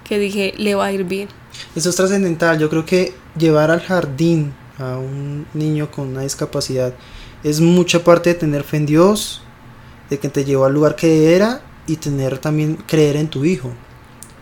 que 0.05 0.19
dije, 0.19 0.55
le 0.57 0.75
va 0.75 0.87
a 0.87 0.93
ir 0.93 1.05
bien. 1.05 1.29
Eso 1.77 1.91
es 1.91 1.95
trascendental. 1.95 2.59
Yo 2.59 2.69
creo 2.69 2.85
que 2.85 3.15
llevar 3.39 3.71
al 3.71 3.81
jardín 3.81 4.53
a 4.77 4.99
un 4.99 5.47
niño 5.55 5.89
con 5.89 6.09
una 6.09 6.23
discapacidad 6.23 6.95
es 7.45 7.61
mucha 7.61 8.03
parte 8.03 8.31
de 8.31 8.35
tener 8.35 8.65
fe 8.65 8.79
en 8.79 8.87
Dios, 8.87 9.43
de 10.09 10.19
que 10.19 10.29
te 10.29 10.45
llevó 10.45 10.65
al 10.65 10.75
lugar 10.75 10.97
que 10.97 11.37
era 11.37 11.63
y 11.87 11.97
tener 11.97 12.39
también 12.39 12.77
creer 12.89 13.15
en 13.15 13.29
tu 13.29 13.45
hijo. 13.45 13.71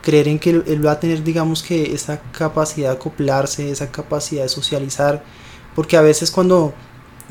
Creer 0.01 0.27
en 0.27 0.39
que 0.39 0.49
él 0.51 0.85
va 0.85 0.93
a 0.93 0.99
tener, 0.99 1.23
digamos 1.23 1.63
que, 1.63 1.93
esa 1.93 2.21
capacidad 2.31 2.89
de 2.89 2.95
acoplarse, 2.95 3.69
esa 3.69 3.91
capacidad 3.91 4.43
de 4.43 4.49
socializar. 4.49 5.23
Porque 5.75 5.97
a 5.97 6.01
veces 6.01 6.31
cuando, 6.31 6.73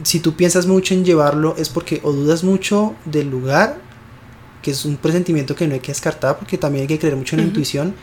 si 0.03 0.21
tú 0.21 0.35
piensas 0.35 0.67
mucho 0.67 0.95
en 0.95 1.05
llevarlo, 1.05 1.55
es 1.59 1.69
porque 1.69 2.01
o 2.03 2.13
dudas 2.13 2.45
mucho 2.45 2.95
del 3.05 3.31
lugar, 3.31 3.81
que 4.63 4.71
es 4.73 4.85
un 4.85 4.97
presentimiento 4.97 5.55
que 5.55 5.67
no 5.67 5.75
hay 5.75 5.81
que 5.81 5.93
descartar, 5.93 6.39
porque 6.39 6.59
también 6.59 6.83
hay 6.83 6.89
que 6.89 6.99
creer 6.99 7.17
mucho 7.17 7.37
en 7.37 7.43
la 7.43 7.49
intuición. 7.49 7.95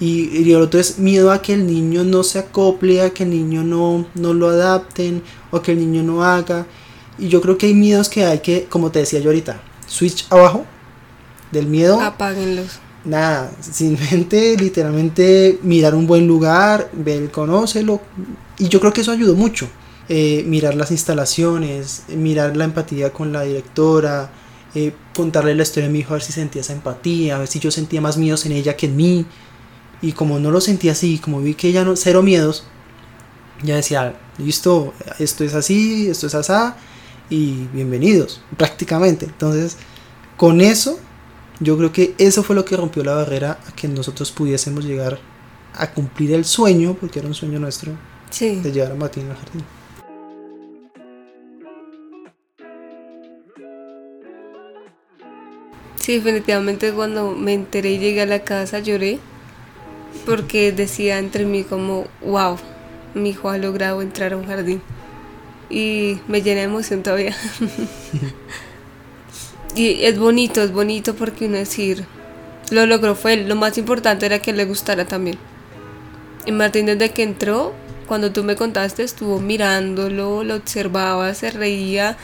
Y, 0.00 0.28
y, 0.36 0.52
el 0.52 0.60
otro 0.60 0.80
es 0.80 0.98
miedo 0.98 1.30
a 1.30 1.40
que 1.40 1.54
el 1.54 1.66
niño 1.66 2.02
no 2.02 2.24
se 2.24 2.40
acople, 2.40 3.00
a 3.00 3.10
que 3.10 3.22
el 3.22 3.30
niño 3.30 3.62
no, 3.62 4.06
no 4.14 4.34
lo 4.34 4.48
adapten, 4.48 5.22
o 5.50 5.62
que 5.62 5.72
el 5.72 5.78
niño 5.78 6.02
no 6.02 6.24
haga. 6.24 6.66
Y 7.18 7.28
yo 7.28 7.40
creo 7.40 7.56
que 7.56 7.66
hay 7.66 7.74
miedos 7.74 8.08
que 8.08 8.24
hay 8.24 8.40
que, 8.40 8.64
como 8.64 8.90
te 8.90 8.98
decía 8.98 9.20
yo 9.20 9.30
ahorita, 9.30 9.60
switch 9.86 10.26
abajo 10.30 10.64
del 11.52 11.66
miedo. 11.66 12.00
Apáguenlos. 12.00 12.80
Nada, 13.04 13.52
simplemente, 13.60 14.56
literalmente 14.58 15.58
mirar 15.62 15.94
un 15.94 16.06
buen 16.06 16.26
lugar, 16.26 16.90
ver, 16.92 17.30
conócelo. 17.30 18.00
Y 18.58 18.68
yo 18.68 18.80
creo 18.80 18.92
que 18.92 19.02
eso 19.02 19.12
ayudó 19.12 19.34
mucho. 19.34 19.68
Eh, 20.08 20.44
mirar 20.46 20.74
las 20.74 20.90
instalaciones, 20.90 22.04
mirar 22.08 22.56
la 22.56 22.64
empatía 22.64 23.12
con 23.12 23.32
la 23.32 23.42
directora, 23.42 24.30
eh, 24.74 24.92
contarle 25.14 25.54
la 25.54 25.62
historia 25.62 25.86
de 25.86 25.92
mi 25.92 26.00
hijo 26.00 26.10
a 26.10 26.14
ver 26.14 26.22
si 26.22 26.32
sentía 26.32 26.60
esa 26.60 26.74
empatía, 26.74 27.36
a 27.36 27.38
ver 27.38 27.48
si 27.48 27.58
yo 27.58 27.70
sentía 27.70 28.00
más 28.00 28.18
miedos 28.18 28.44
en 28.46 28.52
ella 28.52 28.76
que 28.76 28.86
en 28.86 28.96
mí. 28.96 29.26
Y 30.02 30.12
como 30.12 30.38
no 30.40 30.50
lo 30.50 30.60
sentía 30.60 30.92
así, 30.92 31.18
como 31.18 31.40
vi 31.40 31.54
que 31.54 31.68
ella 31.68 31.84
no, 31.84 31.96
cero 31.96 32.22
miedos, 32.22 32.64
ya 33.62 33.76
decía, 33.76 34.18
listo, 34.38 34.92
esto 35.18 35.44
es 35.44 35.54
así, 35.54 36.08
esto 36.08 36.26
es 36.26 36.34
así, 36.34 36.52
y 37.30 37.68
bienvenidos, 37.72 38.42
prácticamente. 38.56 39.26
Entonces, 39.26 39.78
con 40.36 40.60
eso, 40.60 40.98
yo 41.60 41.76
creo 41.76 41.92
que 41.92 42.14
eso 42.18 42.42
fue 42.42 42.56
lo 42.56 42.64
que 42.64 42.76
rompió 42.76 43.04
la 43.04 43.14
barrera 43.14 43.58
a 43.66 43.72
que 43.72 43.88
nosotros 43.88 44.32
pudiésemos 44.32 44.84
llegar 44.84 45.18
a 45.74 45.90
cumplir 45.90 46.32
el 46.32 46.44
sueño, 46.44 46.96
porque 46.98 47.18
era 47.18 47.28
un 47.28 47.34
sueño 47.34 47.58
nuestro, 47.58 47.92
de 48.38 48.72
llevar 48.72 48.92
a 48.92 48.94
Martín 48.96 49.30
al 49.30 49.36
jardín. 49.36 49.64
Sí, 55.96 56.16
definitivamente 56.16 56.92
cuando 56.92 57.30
me 57.30 57.54
enteré 57.54 57.92
y 57.92 57.98
llegué 57.98 58.22
a 58.22 58.26
la 58.26 58.40
casa 58.40 58.78
lloré 58.78 59.20
porque 60.26 60.70
decía 60.70 61.18
entre 61.18 61.46
mí 61.46 61.64
como, 61.64 62.06
wow, 62.22 62.58
mi 63.14 63.30
hijo 63.30 63.48
ha 63.48 63.56
logrado 63.56 64.02
entrar 64.02 64.34
a 64.34 64.36
un 64.36 64.46
jardín 64.46 64.82
y 65.70 66.18
me 66.28 66.42
llena 66.42 66.60
de 66.60 66.66
emoción 66.66 67.02
todavía. 67.02 67.34
y 69.74 70.04
es 70.04 70.18
bonito, 70.18 70.62
es 70.62 70.72
bonito 70.72 71.14
porque 71.14 71.46
uno 71.46 71.56
decir, 71.56 72.04
lo 72.70 72.86
logró 72.86 73.14
fue 73.14 73.36
Lo 73.36 73.56
más 73.56 73.76
importante 73.78 74.26
era 74.26 74.38
que 74.40 74.52
le 74.52 74.64
gustara 74.64 75.04
también. 75.04 75.38
Y 76.46 76.52
Martín 76.52 76.86
desde 76.86 77.10
que 77.10 77.22
entró, 77.22 77.72
cuando 78.06 78.32
tú 78.32 78.44
me 78.44 78.56
contaste, 78.56 79.02
estuvo 79.02 79.40
mirándolo, 79.40 80.44
lo 80.44 80.56
observaba, 80.56 81.32
se 81.34 81.50
reía, 81.50 82.16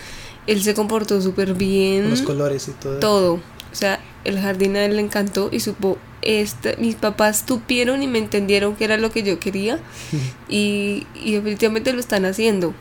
él 0.46 0.62
se 0.62 0.74
comportó 0.74 1.20
súper 1.20 1.54
bien. 1.54 2.10
Los 2.10 2.22
colores 2.22 2.68
y 2.68 2.72
todo. 2.72 2.98
Todo. 2.98 3.32
O 3.34 3.74
sea, 3.74 4.00
el 4.24 4.38
jardín 4.38 4.76
a 4.76 4.84
él 4.84 4.96
le 4.96 5.02
encantó 5.02 5.48
y 5.50 5.60
supo, 5.60 5.96
este, 6.22 6.76
mis 6.76 6.96
papás 6.96 7.46
tupieron 7.46 8.02
y 8.02 8.08
me 8.08 8.18
entendieron 8.18 8.76
que 8.76 8.84
era 8.84 8.98
lo 8.98 9.10
que 9.10 9.22
yo 9.22 9.40
quería 9.40 9.78
y, 10.48 11.06
y 11.14 11.32
definitivamente 11.32 11.92
lo 11.92 12.00
están 12.00 12.24
haciendo. 12.26 12.74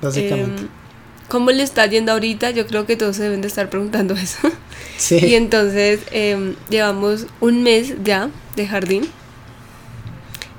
Básicamente. 0.00 0.62
Em, 0.62 0.68
¿Cómo 1.32 1.50
le 1.50 1.62
está 1.62 1.86
yendo 1.86 2.12
ahorita? 2.12 2.50
Yo 2.50 2.66
creo 2.66 2.84
que 2.84 2.94
todos 2.94 3.16
se 3.16 3.22
deben 3.22 3.40
de 3.40 3.48
estar 3.48 3.70
preguntando 3.70 4.12
eso. 4.22 4.50
Sí. 4.98 5.16
Y 5.16 5.34
entonces 5.34 6.00
em, 6.10 6.56
llevamos 6.68 7.26
un 7.40 7.62
mes 7.62 7.94
ya 8.04 8.28
de 8.54 8.68
jardín. 8.68 9.08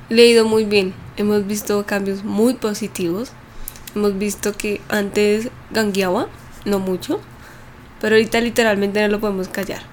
Le 0.10 0.24
ha 0.24 0.26
ido 0.26 0.46
muy 0.46 0.66
bien. 0.66 0.96
Hemos 1.16 1.46
visto 1.46 1.86
cambios 1.86 2.24
muy 2.24 2.56
positivos. 2.56 3.34
Hemos 3.94 4.18
visto 4.18 4.54
que 4.54 4.82
antes 4.90 5.50
gangueaba, 5.70 6.28
no 6.66 6.80
mucho, 6.80 7.22
pero 8.02 8.16
ahorita 8.16 8.42
literalmente 8.42 9.00
no 9.00 9.10
lo 9.10 9.20
podemos 9.20 9.50
callar. 9.50 9.84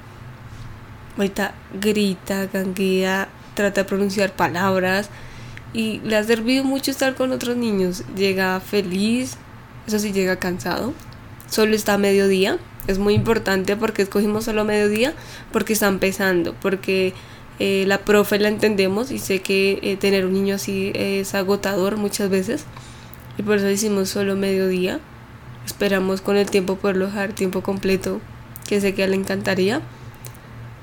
Ahorita 1.18 1.52
grita, 1.78 2.46
ganguea, 2.46 3.28
trata 3.52 3.82
de 3.82 3.84
pronunciar 3.84 4.32
palabras 4.32 5.10
y 5.74 6.00
le 6.04 6.16
ha 6.16 6.24
servido 6.24 6.64
mucho 6.64 6.90
estar 6.90 7.16
con 7.16 7.32
otros 7.32 7.58
niños. 7.58 8.02
Llega 8.16 8.58
feliz, 8.60 9.36
eso 9.90 9.98
sí 9.98 10.12
llega 10.12 10.36
cansado. 10.36 10.92
Solo 11.48 11.74
está 11.74 11.94
a 11.94 11.98
mediodía. 11.98 12.58
Es 12.86 12.98
muy 12.98 13.14
importante 13.14 13.76
porque 13.76 14.02
escogimos 14.02 14.44
solo 14.44 14.64
mediodía 14.64 15.14
porque 15.52 15.72
está 15.72 15.88
empezando, 15.88 16.54
porque 16.54 17.12
eh, 17.58 17.84
la 17.86 17.98
profe 17.98 18.38
la 18.38 18.48
entendemos 18.48 19.10
y 19.10 19.18
sé 19.18 19.40
que 19.42 19.80
eh, 19.82 19.96
tener 19.96 20.24
un 20.26 20.32
niño 20.32 20.54
así 20.54 20.92
es 20.94 21.34
agotador 21.34 21.96
muchas 21.96 22.30
veces 22.30 22.64
y 23.36 23.42
por 23.42 23.56
eso 23.56 23.68
hicimos 23.68 24.08
solo 24.08 24.36
mediodía. 24.36 25.00
Esperamos 25.66 26.20
con 26.20 26.36
el 26.36 26.48
tiempo 26.48 26.76
poderlo 26.76 27.06
dejar 27.06 27.32
tiempo 27.32 27.62
completo, 27.62 28.20
que 28.68 28.80
sé 28.80 28.94
que 28.94 29.06
le 29.06 29.16
encantaría. 29.16 29.82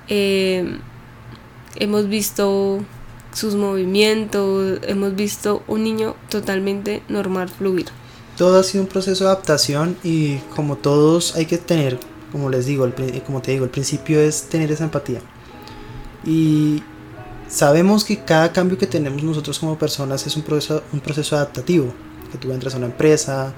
Eh, 0.08 0.78
hemos 1.78 2.10
visto 2.10 2.84
sus 3.34 3.56
movimientos, 3.56 4.80
hemos 4.84 5.16
visto 5.16 5.64
un 5.68 5.84
niño 5.84 6.16
totalmente 6.30 7.02
normal 7.08 7.50
fluir. 7.50 7.88
Todo 8.38 8.60
ha 8.60 8.64
sido 8.64 8.84
un 8.84 8.90
proceso 8.90 9.24
de 9.24 9.32
adaptación 9.32 9.98
y 10.04 10.38
como 10.56 10.76
todos 10.78 11.36
hay 11.36 11.46
que 11.46 11.58
tener, 11.58 12.00
como 12.32 12.50
les 12.50 12.66
digo, 12.66 12.86
el, 12.86 12.94
como 13.24 13.42
te 13.42 13.52
digo, 13.52 13.66
el 13.66 13.72
principio 13.72 14.20
es 14.20 14.44
tener 14.44 14.72
esa 14.72 14.84
empatía. 14.84 15.22
Y 16.24 16.84
sabemos 17.48 18.04
que 18.04 18.24
cada 18.24 18.54
cambio 18.54 18.78
que 18.78 18.88
tenemos 18.88 19.24
nosotros 19.24 19.58
como 19.60 19.78
personas 19.78 20.26
es 20.28 20.36
un 20.36 20.44
proceso, 20.44 20.84
un 20.94 21.00
proceso 21.00 21.36
adaptativo. 21.36 21.92
Que 22.32 22.38
tú 22.38 22.52
entras 22.52 22.76
a 22.76 22.78
una 22.78 22.88
empresa, 22.88 23.54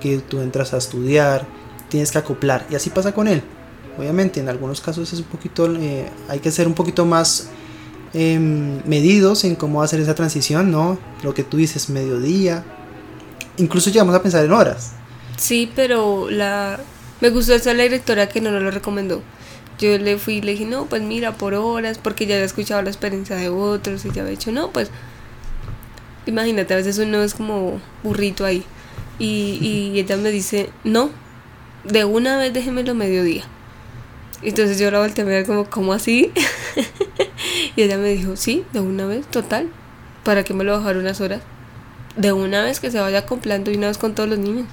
que 0.00 0.18
tú 0.18 0.40
entras 0.40 0.74
a 0.74 0.78
estudiar, 0.78 1.46
tienes 1.88 2.10
que 2.10 2.18
acoplar. 2.18 2.66
Y 2.70 2.74
así 2.74 2.90
pasa 2.90 3.12
con 3.12 3.28
él. 3.28 3.42
Obviamente, 3.98 4.40
en 4.40 4.48
algunos 4.48 4.80
casos 4.80 5.12
es 5.12 5.18
un 5.20 5.26
poquito, 5.26 5.72
eh, 5.76 6.10
hay 6.28 6.40
que 6.40 6.50
ser 6.50 6.66
un 6.66 6.74
poquito 6.74 7.04
más 7.04 7.50
Em, 8.14 8.80
medidos 8.86 9.42
en 9.42 9.56
cómo 9.56 9.82
hacer 9.82 9.98
esa 9.98 10.14
transición, 10.14 10.70
¿no? 10.70 10.98
Lo 11.24 11.34
que 11.34 11.42
tú 11.42 11.56
dices, 11.56 11.90
mediodía. 11.90 12.64
Incluso 13.56 13.90
llegamos 13.90 14.14
a 14.14 14.22
pensar 14.22 14.44
en 14.44 14.52
horas. 14.52 14.92
Sí, 15.36 15.70
pero 15.74 16.28
la 16.30 16.80
me 17.20 17.30
gustó 17.30 17.54
esa 17.54 17.72
la 17.74 17.84
directora 17.84 18.28
que 18.28 18.40
no 18.40 18.50
nos 18.50 18.62
lo 18.62 18.70
recomendó. 18.70 19.22
Yo 19.78 19.96
le 19.98 20.18
fui 20.18 20.34
y 20.34 20.42
le 20.42 20.52
dije, 20.52 20.66
no, 20.66 20.86
pues 20.86 21.02
mira, 21.02 21.32
por 21.32 21.54
horas, 21.54 21.98
porque 21.98 22.26
ya 22.26 22.34
había 22.34 22.44
escuchado 22.44 22.82
la 22.82 22.90
experiencia 22.90 23.36
de 23.36 23.48
otros 23.48 24.04
y 24.04 24.10
ya 24.10 24.22
había 24.22 24.32
dicho, 24.32 24.52
no, 24.52 24.70
pues 24.70 24.90
imagínate, 26.26 26.74
a 26.74 26.76
veces 26.76 26.98
uno 26.98 27.22
es 27.22 27.34
como 27.34 27.80
burrito 28.02 28.44
ahí. 28.44 28.62
Y, 29.18 29.58
y 29.62 29.98
ella 29.98 30.16
me 30.16 30.30
dice, 30.30 30.70
no, 30.84 31.10
de 31.84 32.04
una 32.04 32.36
vez 32.36 32.52
déjemelo 32.52 32.94
mediodía. 32.94 33.44
Entonces 34.42 34.78
yo 34.78 34.90
la 34.90 34.98
volteé 34.98 35.24
a 35.24 35.26
mirar 35.26 35.46
como, 35.46 35.64
¿cómo 35.64 35.92
así? 35.92 36.30
y 37.76 37.82
ella 37.82 37.96
me 37.96 38.10
dijo, 38.10 38.36
sí, 38.36 38.64
de 38.72 38.80
una 38.80 39.06
vez, 39.06 39.26
total. 39.28 39.70
¿Para 40.24 40.44
qué 40.44 40.52
me 40.52 40.64
lo 40.64 40.72
bajar 40.72 40.96
unas 40.96 41.20
horas? 41.20 41.40
De 42.16 42.32
una 42.32 42.62
vez 42.62 42.80
que 42.80 42.90
se 42.90 43.00
vaya 43.00 43.20
acoplando 43.20 43.70
y 43.70 43.76
una 43.76 43.88
vez 43.88 43.98
con 43.98 44.14
todos 44.14 44.28
los 44.28 44.38
niños. 44.38 44.66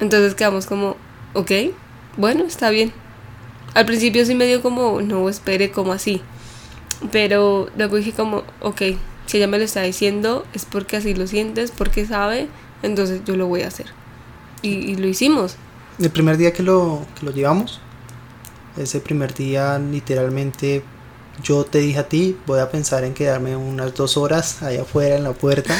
Entonces 0.00 0.34
quedamos 0.34 0.66
como, 0.66 0.96
ok, 1.34 1.50
bueno, 2.16 2.44
está 2.44 2.70
bien. 2.70 2.92
Al 3.74 3.86
principio 3.86 4.24
sí 4.24 4.34
me 4.34 4.46
dio 4.46 4.62
como, 4.62 5.00
no, 5.02 5.28
espere, 5.28 5.70
como 5.70 5.92
así. 5.92 6.22
Pero 7.12 7.68
luego 7.76 7.96
dije 7.96 8.12
como, 8.12 8.42
ok, 8.60 8.82
si 9.26 9.36
ella 9.36 9.46
me 9.46 9.58
lo 9.58 9.64
está 9.64 9.82
diciendo 9.82 10.46
es 10.54 10.64
porque 10.64 10.96
así 10.96 11.14
lo 11.14 11.26
sientes, 11.26 11.70
porque 11.70 12.06
sabe, 12.06 12.48
entonces 12.82 13.22
yo 13.24 13.36
lo 13.36 13.46
voy 13.46 13.62
a 13.62 13.68
hacer. 13.68 13.86
Y, 14.62 14.96
lo 14.96 15.06
hicimos. 15.06 15.56
El 15.98 16.10
primer 16.10 16.36
día 16.36 16.52
que 16.52 16.62
lo, 16.62 17.06
que 17.18 17.26
lo 17.26 17.32
llevamos, 17.32 17.80
ese 18.76 19.00
primer 19.00 19.34
día 19.34 19.78
literalmente 19.78 20.82
yo 21.42 21.64
te 21.64 21.78
dije 21.78 21.98
a 21.98 22.08
ti, 22.08 22.36
voy 22.46 22.60
a 22.60 22.70
pensar 22.70 23.04
en 23.04 23.14
quedarme 23.14 23.56
unas 23.56 23.94
dos 23.94 24.16
horas 24.16 24.62
allá 24.62 24.82
afuera 24.82 25.16
en 25.16 25.24
la 25.24 25.32
puerta. 25.32 25.76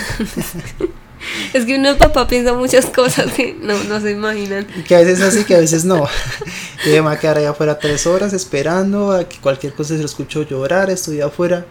es 1.52 1.64
que 1.64 1.76
uno 1.76 1.96
papá 1.96 2.28
piensa 2.28 2.52
muchas 2.52 2.86
cosas 2.86 3.32
que 3.32 3.54
no, 3.54 3.82
no 3.84 4.00
se 4.00 4.12
imaginan. 4.12 4.66
Que 4.86 4.96
a 4.96 4.98
veces 5.00 5.20
así, 5.20 5.44
que 5.44 5.54
a 5.54 5.58
veces 5.58 5.84
no. 5.84 6.06
Yo 6.86 6.92
me 6.92 7.00
voy 7.00 7.12
a 7.12 7.18
quedar 7.18 7.38
allá 7.38 7.50
afuera 7.50 7.78
tres 7.78 8.06
horas 8.06 8.32
esperando 8.32 9.12
a 9.12 9.28
que 9.28 9.38
cualquier 9.38 9.72
cosa 9.72 9.94
se 9.94 10.00
lo 10.00 10.06
escucho 10.06 10.42
llorar, 10.42 10.90
estoy 10.90 11.20
afuera. 11.20 11.66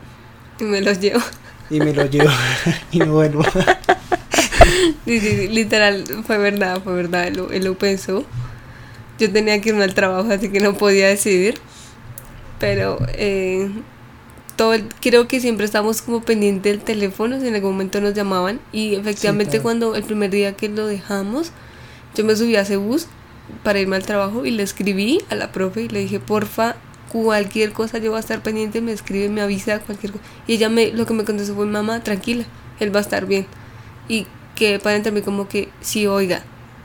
Y 0.59 0.63
me 0.63 0.81
los 0.81 0.99
llevo. 0.99 1.21
Y 1.69 1.79
me 1.79 1.93
los 1.93 2.09
llevo 2.09 2.31
y 2.91 2.99
me 2.99 3.05
vuelvo. 3.05 3.43
Sí, 5.05 5.19
sí, 5.21 5.47
literal, 5.47 6.03
fue 6.25 6.37
verdad, 6.37 6.81
fue 6.83 6.93
verdad, 6.93 7.27
él, 7.27 7.41
él 7.51 7.63
lo 7.63 7.77
pensó. 7.77 8.25
Yo 9.19 9.31
tenía 9.31 9.59
que 9.61 9.69
irme 9.69 9.83
al 9.83 9.93
trabajo, 9.93 10.29
así 10.31 10.49
que 10.49 10.59
no 10.59 10.73
podía 10.73 11.07
decidir. 11.07 11.59
Pero 12.59 12.99
eh, 13.13 13.69
todo 14.55 14.73
creo 15.01 15.27
que 15.27 15.39
siempre 15.39 15.65
estamos 15.65 16.01
como 16.01 16.21
pendientes 16.21 16.73
del 16.73 16.81
teléfono, 16.81 17.39
si 17.39 17.47
en 17.47 17.55
algún 17.55 17.71
momento 17.71 18.01
nos 18.01 18.13
llamaban 18.13 18.59
y 18.71 18.95
efectivamente 18.95 19.61
cuando 19.61 19.95
el 19.95 20.03
primer 20.03 20.31
día 20.31 20.53
que 20.53 20.67
lo 20.67 20.87
dejamos, 20.87 21.51
yo 22.15 22.25
me 22.25 22.35
subí 22.35 22.55
a 22.55 22.61
ese 22.61 22.77
bus 22.77 23.07
para 23.63 23.79
irme 23.79 23.95
al 23.95 24.03
trabajo 24.03 24.45
y 24.45 24.51
le 24.51 24.63
escribí 24.63 25.21
a 25.29 25.35
la 25.35 25.51
profe 25.51 25.83
y 25.83 25.89
le 25.89 25.99
dije, 25.99 26.19
porfa, 26.19 26.75
cualquier 27.11 27.71
cosa 27.71 27.99
yo 27.99 28.09
voy 28.11 28.17
a 28.17 28.19
estar 28.19 28.41
pendiente, 28.41 28.81
me 28.81 28.91
escribe, 28.91 29.29
me 29.29 29.41
avisa, 29.41 29.79
cualquier 29.79 30.13
cosa. 30.13 30.23
Y 30.47 30.53
ella 30.53 30.69
me, 30.69 30.91
lo 30.91 31.05
que 31.05 31.13
me 31.13 31.23
contestó 31.23 31.55
fue, 31.55 31.65
mamá, 31.65 32.03
tranquila, 32.03 32.45
él 32.79 32.93
va 32.93 32.99
a 32.99 33.01
estar 33.01 33.25
bien. 33.25 33.45
Y 34.09 34.25
que 34.55 34.79
para 34.79 34.99
mí 35.11 35.21
como 35.21 35.47
que, 35.47 35.69
sí, 35.81 36.07
oiga, 36.07 36.43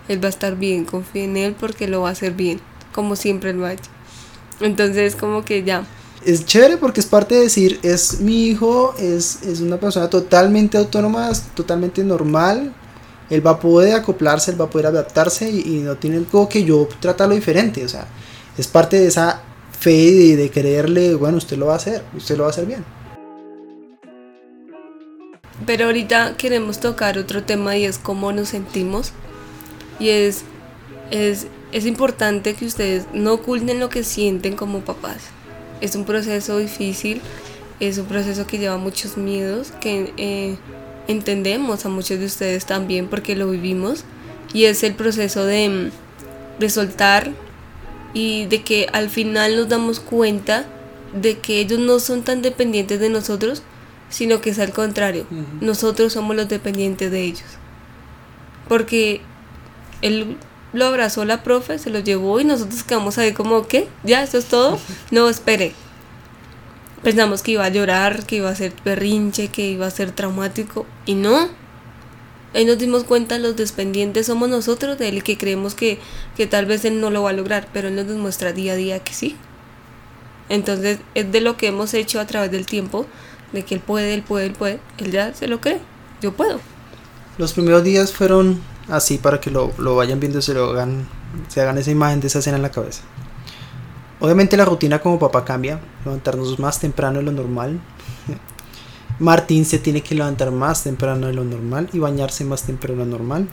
él 0.08 0.22
va 0.22 0.26
a 0.26 0.30
estar 0.30 0.56
bien, 0.56 0.84
confíe 0.84 1.24
en 1.24 1.36
él 1.36 1.56
porque 1.58 1.88
lo 1.88 2.02
va 2.02 2.10
a 2.10 2.12
hacer 2.12 2.32
bien, 2.32 2.60
como 2.92 3.16
siempre 3.16 3.52
lo 3.52 3.64
ha 3.64 3.72
hecho. 3.72 3.90
Entonces 4.62 5.16
como 5.16 5.44
que 5.44 5.62
ya. 5.62 5.84
Es 6.24 6.46
chévere 6.46 6.76
porque 6.76 7.00
es 7.00 7.06
parte 7.06 7.34
de 7.34 7.42
decir, 7.42 7.80
es 7.82 8.20
mi 8.20 8.46
hijo, 8.46 8.94
es, 8.98 9.42
es 9.42 9.60
una 9.60 9.76
persona 9.76 10.08
totalmente 10.08 10.78
autónoma, 10.78 11.32
totalmente 11.54 12.04
normal, 12.04 12.72
él 13.32 13.44
va 13.44 13.52
a 13.52 13.60
poder 13.60 13.94
acoplarse, 13.94 14.50
él 14.50 14.60
va 14.60 14.66
a 14.66 14.70
poder 14.70 14.86
adaptarse 14.86 15.50
y, 15.50 15.80
no 15.82 15.96
tiene 15.96 16.18
algo 16.18 16.48
que 16.48 16.64
yo 16.64 16.86
tratarlo 17.00 17.34
diferente, 17.34 17.84
o 17.84 17.88
sea, 17.88 18.06
es 18.58 18.68
parte 18.68 19.00
de 19.00 19.06
esa 19.06 19.40
fe 19.78 19.94
y 19.94 20.34
de, 20.34 20.50
creerle, 20.50 21.14
bueno, 21.14 21.38
usted 21.38 21.56
lo 21.56 21.66
va 21.66 21.72
a 21.72 21.76
hacer, 21.76 22.02
usted 22.14 22.36
lo 22.36 22.42
va 22.42 22.48
a 22.48 22.52
hacer 22.52 22.66
bien. 22.66 22.84
Pero 25.64 25.86
ahorita 25.86 26.36
queremos 26.36 26.78
tocar 26.78 27.16
otro 27.18 27.42
tema 27.42 27.76
y 27.76 27.84
es 27.84 27.96
cómo 27.98 28.32
nos 28.32 28.50
sentimos. 28.50 29.12
Y 29.98 30.10
es, 30.10 30.42
es, 31.10 31.46
es 31.72 31.86
importante 31.86 32.54
que 32.54 32.66
ustedes 32.66 33.06
no 33.14 33.32
oculten 33.34 33.80
lo 33.80 33.88
que 33.88 34.04
sienten 34.04 34.56
como 34.56 34.80
papás. 34.80 35.22
Es 35.80 35.96
un 35.96 36.04
proceso 36.04 36.58
difícil, 36.58 37.20
es 37.80 37.98
un 37.98 38.06
proceso 38.06 38.46
que 38.46 38.58
lleva 38.58 38.76
muchos 38.76 39.16
miedos, 39.16 39.72
que 39.80 40.12
eh, 40.18 40.56
entendemos 41.08 41.84
a 41.84 41.88
muchos 41.88 42.18
de 42.18 42.26
ustedes 42.26 42.66
también 42.66 43.08
porque 43.08 43.34
lo 43.34 43.50
vivimos. 43.50 44.04
Y 44.52 44.66
es 44.66 44.82
el 44.82 44.94
proceso 44.94 45.46
de, 45.46 45.90
de 46.58 46.70
soltar 46.70 47.32
y 48.12 48.44
de 48.46 48.62
que 48.62 48.86
al 48.92 49.08
final 49.08 49.56
nos 49.56 49.68
damos 49.68 49.98
cuenta 49.98 50.66
de 51.14 51.38
que 51.38 51.60
ellos 51.60 51.78
no 51.78 51.98
son 52.00 52.22
tan 52.22 52.42
dependientes 52.42 53.00
de 53.00 53.08
nosotros, 53.08 53.62
sino 54.10 54.42
que 54.42 54.50
es 54.50 54.58
al 54.58 54.72
contrario. 54.72 55.26
Nosotros 55.62 56.12
somos 56.12 56.36
los 56.36 56.48
dependientes 56.48 57.10
de 57.10 57.22
ellos. 57.22 57.44
Porque 58.68 59.22
él 60.02 60.36
lo 60.72 60.86
abrazó 60.86 61.24
la 61.24 61.42
profe, 61.42 61.78
se 61.78 61.90
lo 61.90 61.98
llevó 61.98 62.40
y 62.40 62.44
nosotros 62.44 62.82
quedamos 62.82 63.18
ahí 63.18 63.32
como, 63.32 63.66
¿qué? 63.66 63.88
¿Ya? 64.04 64.22
¿Eso 64.22 64.38
es 64.38 64.46
todo? 64.46 64.78
No, 65.10 65.28
espere. 65.28 65.74
Pensamos 67.02 67.42
que 67.42 67.52
iba 67.52 67.64
a 67.64 67.68
llorar, 67.68 68.24
que 68.24 68.36
iba 68.36 68.48
a 68.48 68.54
ser 68.54 68.72
berrinche, 68.84 69.48
que 69.48 69.66
iba 69.66 69.86
a 69.86 69.90
ser 69.90 70.12
traumático 70.12 70.86
y 71.04 71.14
no. 71.14 71.48
Ahí 72.54 72.64
nos 72.64 72.78
dimos 72.78 73.04
cuenta 73.04 73.38
los 73.38 73.56
dependientes 73.56 74.26
somos 74.26 74.48
nosotros 74.48 74.98
de 74.98 75.08
él 75.08 75.22
que 75.22 75.38
creemos 75.38 75.74
que, 75.74 75.98
que 76.36 76.46
tal 76.46 76.66
vez 76.66 76.84
él 76.84 77.00
no 77.00 77.10
lo 77.10 77.22
va 77.22 77.30
a 77.30 77.32
lograr, 77.32 77.68
pero 77.72 77.88
él 77.88 77.96
nos 77.96 78.06
demuestra 78.06 78.52
día 78.52 78.74
a 78.74 78.76
día 78.76 78.98
que 79.00 79.14
sí. 79.14 79.36
Entonces 80.48 80.98
es 81.14 81.32
de 81.32 81.40
lo 81.40 81.56
que 81.56 81.68
hemos 81.68 81.94
hecho 81.94 82.20
a 82.20 82.26
través 82.26 82.50
del 82.50 82.66
tiempo, 82.66 83.06
de 83.52 83.64
que 83.64 83.74
él 83.74 83.80
puede, 83.80 84.14
él 84.14 84.22
puede, 84.22 84.46
él 84.46 84.52
puede, 84.52 84.80
él 84.98 85.10
ya 85.10 85.34
se 85.34 85.48
lo 85.48 85.60
cree, 85.60 85.80
yo 86.20 86.32
puedo. 86.32 86.60
Los 87.38 87.54
primeros 87.54 87.84
días 87.84 88.12
fueron 88.12 88.60
así 88.88 89.18
para 89.18 89.40
que 89.40 89.50
lo, 89.50 89.72
lo 89.78 89.96
vayan 89.96 90.20
viendo 90.20 90.38
y 90.38 90.42
se 90.42 90.54
lo 90.54 90.70
hagan, 90.70 91.06
se 91.48 91.60
hagan 91.60 91.78
esa 91.78 91.90
imagen 91.90 92.20
de 92.20 92.26
esa 92.26 92.40
escena 92.40 92.56
en 92.56 92.62
la 92.62 92.70
cabeza. 92.70 93.02
Obviamente 94.20 94.56
la 94.56 94.64
rutina 94.64 95.00
como 95.00 95.18
papá 95.18 95.44
cambia, 95.44 95.80
levantarnos 96.04 96.58
más 96.58 96.78
temprano 96.78 97.18
de 97.18 97.24
lo 97.24 97.32
normal, 97.32 97.80
Martín 99.18 99.64
se 99.64 99.78
tiene 99.78 100.02
que 100.02 100.14
levantar 100.14 100.50
más 100.50 100.84
temprano 100.84 101.26
de 101.26 101.32
lo 101.32 101.44
normal 101.44 101.88
y 101.92 101.98
bañarse 101.98 102.44
más 102.44 102.62
temprano 102.62 103.04
de 103.04 103.10
lo 103.10 103.18
normal. 103.18 103.48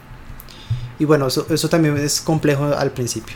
Y 1.00 1.06
bueno, 1.06 1.28
eso, 1.28 1.48
eso 1.50 1.70
también 1.70 1.98
es 1.98 2.22
complejo 2.22 2.66
al 2.66 2.92
principio. 2.92 3.36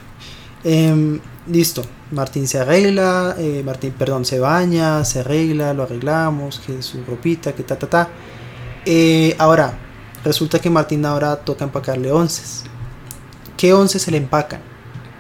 Em, 0.64 1.20
listo, 1.48 1.84
Martín 2.12 2.48
se 2.48 2.60
arregla, 2.60 3.36
eh, 3.38 3.62
Martín, 3.66 3.94
perdón, 3.98 4.26
se 4.26 4.40
baña, 4.40 5.04
se 5.04 5.20
arregla, 5.20 5.74
lo 5.74 5.84
arreglamos, 5.84 6.60
que 6.60 6.82
su 6.82 7.04
ropita, 7.04 7.54
que 7.54 7.64
ta, 7.64 7.78
ta, 7.78 7.88
ta. 7.88 8.10
Eh, 8.86 9.36
ahora, 9.40 9.78
resulta 10.24 10.60
que 10.60 10.70
Martín 10.70 11.06
ahora 11.06 11.36
toca 11.38 11.66
empacarle 11.66 12.12
onces. 12.12 12.64
¿Qué 13.58 13.74
onces 13.74 14.02
se 14.02 14.12
le 14.12 14.18
empacan? 14.18 14.62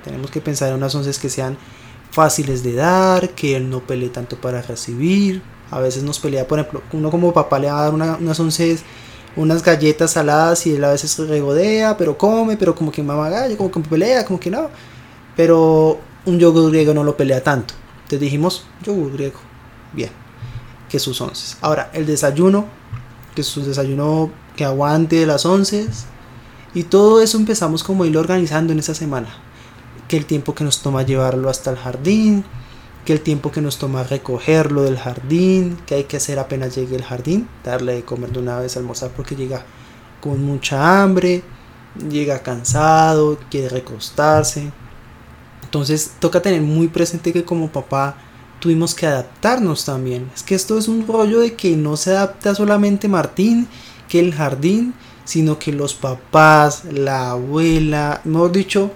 Tenemos 0.03 0.31
que 0.31 0.41
pensar 0.41 0.69
en 0.69 0.75
unas 0.75 0.93
onces 0.95 1.19
que 1.19 1.29
sean 1.29 1.57
fáciles 2.11 2.63
de 2.63 2.73
dar, 2.73 3.29
que 3.29 3.55
él 3.55 3.69
no 3.69 3.81
pelee 3.81 4.09
tanto 4.09 4.39
para 4.39 4.61
recibir, 4.61 5.41
a 5.71 5.79
veces 5.79 6.03
nos 6.03 6.19
pelea, 6.19 6.47
por 6.47 6.59
ejemplo, 6.59 6.83
uno 6.91 7.09
como 7.09 7.33
papá 7.33 7.57
le 7.57 7.71
va 7.71 7.79
a 7.79 7.83
dar 7.89 7.93
unas 8.19 8.39
once, 8.39 8.77
unas 9.35 9.63
galletas 9.63 10.11
saladas 10.11 10.67
y 10.67 10.75
él 10.75 10.83
a 10.83 10.91
veces 10.91 11.17
regodea, 11.17 11.97
pero 11.97 12.15
come, 12.17 12.57
pero 12.57 12.75
como 12.75 12.91
que 12.91 13.01
mamá 13.01 13.29
gallo, 13.29 13.57
como 13.57 13.71
que 13.71 13.79
pelea, 13.79 14.23
como 14.25 14.39
que 14.39 14.51
no. 14.51 14.69
Pero 15.35 15.99
un 16.25 16.37
yogur 16.37 16.69
griego 16.69 16.93
no 16.93 17.03
lo 17.03 17.17
pelea 17.17 17.41
tanto. 17.41 17.73
Entonces 18.03 18.19
dijimos, 18.19 18.65
yogur 18.83 19.13
griego, 19.13 19.39
bien, 19.93 20.11
que 20.87 20.99
sus 20.99 21.19
once. 21.19 21.57
Ahora, 21.61 21.89
el 21.93 22.05
desayuno, 22.05 22.65
que 23.33 23.41
su 23.41 23.65
desayuno 23.65 24.29
que 24.55 24.65
aguante 24.65 25.25
las 25.25 25.45
once. 25.45 25.87
Y 26.73 26.83
todo 26.83 27.21
eso 27.21 27.37
empezamos 27.37 27.83
como 27.83 28.03
a 28.03 28.07
ir 28.07 28.17
organizando 28.17 28.73
en 28.73 28.79
esa 28.79 28.95
semana. 28.95 29.29
Que 30.07 30.17
el 30.17 30.25
tiempo 30.25 30.55
que 30.55 30.63
nos 30.63 30.81
toma 30.81 31.03
llevarlo 31.03 31.49
hasta 31.49 31.71
el 31.71 31.77
jardín, 31.77 32.43
que 33.05 33.13
el 33.13 33.21
tiempo 33.21 33.51
que 33.51 33.61
nos 33.61 33.77
toma 33.77 34.03
recogerlo 34.03 34.83
del 34.83 34.97
jardín, 34.97 35.77
que 35.85 35.95
hay 35.95 36.03
que 36.05 36.17
hacer 36.17 36.39
apenas 36.39 36.75
llegue 36.75 36.95
el 36.95 37.03
jardín, 37.03 37.47
darle 37.63 37.93
de 37.95 38.03
comer 38.03 38.31
de 38.31 38.39
una 38.39 38.59
vez 38.59 38.77
almorzar 38.77 39.11
porque 39.11 39.35
llega 39.35 39.65
con 40.21 40.43
mucha 40.43 41.01
hambre, 41.01 41.43
llega 42.09 42.41
cansado, 42.41 43.37
quiere 43.49 43.69
recostarse. 43.69 44.71
Entonces 45.63 46.13
toca 46.19 46.41
tener 46.41 46.61
muy 46.61 46.87
presente 46.87 47.33
que 47.33 47.43
como 47.43 47.71
papá 47.71 48.15
tuvimos 48.59 48.95
que 48.95 49.05
adaptarnos 49.05 49.83
también. 49.83 50.31
Es 50.33 50.43
que 50.43 50.55
esto 50.55 50.77
es 50.77 50.87
un 50.87 51.05
rollo 51.05 51.41
de 51.41 51.55
que 51.55 51.75
no 51.75 51.97
se 51.97 52.11
adapta 52.11 52.55
solamente 52.55 53.09
Martín, 53.09 53.67
que 54.07 54.19
el 54.19 54.33
jardín, 54.33 54.93
sino 55.25 55.59
que 55.59 55.71
los 55.71 55.93
papás, 55.93 56.85
la 56.91 57.31
abuela, 57.31 58.21
mejor 58.23 58.51
dicho, 58.51 58.91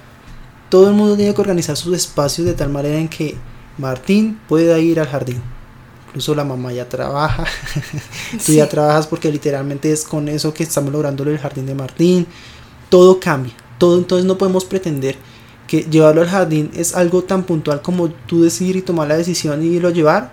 todo 0.70 0.90
el 0.90 0.96
mundo 0.96 1.16
tiene 1.16 1.34
que 1.34 1.42
organizar 1.42 1.78
sus 1.78 1.96
espacios 1.96 2.46
de 2.46 2.54
tal 2.54 2.70
manera 2.70 2.98
en 2.98 3.08
que 3.08 3.36
Martín 3.78 4.40
puede 4.48 4.82
ir 4.82 5.00
al 5.00 5.08
jardín. 5.08 5.42
Incluso 6.08 6.36
la 6.36 6.44
mamá 6.44 6.74
ya 6.74 6.90
trabaja. 6.90 7.46
Tú 8.46 8.54
ya 8.54 8.68
trabajas 8.68 9.08
porque 9.08 9.32
literalmente 9.32 9.92
es 9.92 10.04
con 10.04 10.28
eso 10.28 10.54
que 10.54 10.64
estamos 10.64 10.92
logrando 10.92 11.24
el 11.24 11.38
jardín 11.38 11.66
de 11.66 11.76
Martín. 11.76 12.28
Todo 12.90 13.20
cambia. 13.20 13.54
Todo 13.78 13.98
entonces 13.98 14.26
no 14.26 14.38
podemos 14.38 14.66
pretender 14.66 15.18
que 15.68 15.82
llevarlo 15.84 16.22
al 16.22 16.30
jardín 16.30 16.72
es 16.74 16.96
algo 16.96 17.24
tan 17.24 17.44
puntual 17.44 17.82
como 17.82 18.10
tú 18.10 18.42
decidir 18.42 18.78
y 18.78 18.82
tomar 18.82 19.10
la 19.10 19.18
decisión 19.18 19.62
y 19.62 19.68
irlo 19.68 19.90
a 19.90 19.92
llevar, 19.92 20.32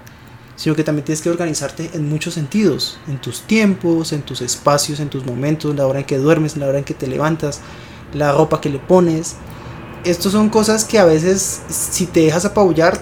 sino 0.56 0.76
que 0.76 0.84
también 0.84 1.04
tienes 1.04 1.22
que 1.22 1.30
organizarte 1.30 1.90
en 1.94 2.08
muchos 2.08 2.34
sentidos, 2.34 2.98
en 3.08 3.20
tus 3.20 3.42
tiempos, 3.42 4.12
en 4.12 4.22
tus 4.22 4.40
espacios, 4.40 5.00
en 5.00 5.08
tus 5.08 5.24
momentos, 5.24 5.74
la 5.74 5.86
hora 5.86 6.00
en 6.00 6.04
que 6.04 6.18
duermes, 6.18 6.56
la 6.56 6.68
hora 6.68 6.78
en 6.78 6.84
que 6.84 6.94
te 6.94 7.06
levantas, 7.06 7.60
la 8.12 8.32
ropa 8.32 8.60
que 8.60 8.70
le 8.70 8.78
pones. 8.78 9.36
Estos 10.04 10.32
son 10.32 10.50
cosas 10.50 10.84
que 10.84 10.98
a 10.98 11.04
veces 11.04 11.62
si 11.68 12.06
te 12.06 12.20
dejas 12.20 12.44
apabullar 12.44 13.00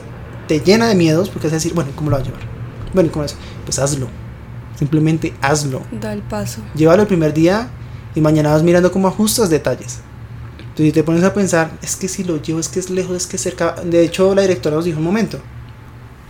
te 0.48 0.60
llena 0.60 0.88
de 0.88 0.94
miedos 0.94 1.28
porque 1.28 1.48
es 1.48 1.52
decir, 1.52 1.74
bueno, 1.74 1.90
¿cómo 1.94 2.10
lo 2.10 2.16
va 2.16 2.22
a 2.22 2.24
llevar? 2.24 2.40
Bueno, 2.94 3.10
¿cómo 3.12 3.24
es? 3.24 3.36
Pues 3.64 3.78
hazlo. 3.78 4.08
Simplemente 4.78 5.34
hazlo. 5.40 5.82
Da 6.00 6.12
el 6.12 6.22
paso. 6.22 6.60
Llévalo 6.74 7.02
el 7.02 7.08
primer 7.08 7.32
día 7.32 7.68
y 8.14 8.20
mañana 8.20 8.52
vas 8.52 8.62
mirando 8.62 8.90
cómo 8.90 9.08
ajustas 9.08 9.50
detalles. 9.50 10.00
Entonces, 10.58 10.86
si 10.86 10.92
te 10.92 11.04
pones 11.04 11.22
a 11.22 11.34
pensar, 11.34 11.70
es 11.82 11.96
que 11.96 12.08
si 12.08 12.24
lo 12.24 12.40
llevo, 12.40 12.58
es 12.58 12.68
que 12.68 12.80
es 12.80 12.88
lejos, 12.88 13.16
es 13.16 13.26
que 13.26 13.36
es 13.36 13.42
cerca. 13.42 13.74
De 13.84 14.02
hecho, 14.02 14.34
la 14.34 14.42
directora 14.42 14.76
nos 14.76 14.84
dijo 14.84 14.98
un 14.98 15.04
momento: 15.04 15.38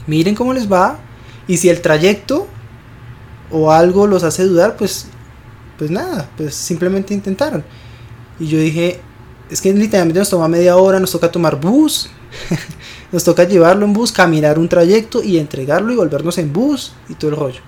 miren 0.06 0.34
cómo 0.34 0.52
les 0.52 0.70
va 0.70 0.98
y 1.46 1.56
si 1.56 1.68
el 1.68 1.80
trayecto 1.80 2.46
o 3.50 3.72
algo 3.72 4.06
los 4.06 4.22
hace 4.22 4.44
dudar, 4.44 4.76
pues, 4.76 5.06
pues 5.78 5.90
nada, 5.90 6.28
pues 6.36 6.54
simplemente 6.54 7.14
intentaron. 7.14 7.64
Y 8.38 8.46
yo 8.46 8.58
dije, 8.58 9.00
es 9.50 9.60
que 9.60 9.72
literalmente 9.72 10.18
nos 10.18 10.30
toma 10.30 10.48
media 10.48 10.76
hora, 10.76 10.98
nos 10.98 11.12
toca 11.12 11.30
tomar 11.30 11.60
bus. 11.60 12.08
Nos 13.12 13.24
toca 13.24 13.44
llevarlo 13.44 13.84
en 13.84 13.92
bus, 13.92 14.10
caminar 14.10 14.58
un 14.58 14.70
trayecto 14.70 15.22
y 15.22 15.36
entregarlo 15.36 15.92
y 15.92 15.96
volvernos 15.96 16.38
en 16.38 16.50
bus 16.50 16.94
y 17.10 17.14
todo 17.14 17.30
el 17.30 17.36
rollo. 17.36 17.60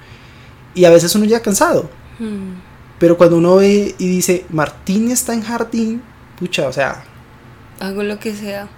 Y 0.75 0.87
a 0.87 0.91
veces 0.91 1.15
uno 1.15 1.27
ya 1.27 1.43
cansado. 1.43 1.91
Hmm. 2.19 2.55
Pero 2.99 3.19
cuando 3.19 3.37
uno 3.37 3.57
ve 3.57 3.95
y 3.99 4.09
dice, 4.09 4.47
Martín 4.49 5.11
está 5.11 5.35
en 5.35 5.43
jardín, 5.43 6.03
pucha, 6.39 6.67
o 6.67 6.73
sea... 6.73 7.05
Hago 7.79 8.03
lo 8.03 8.19
que 8.19 8.35
sea. 8.35 8.69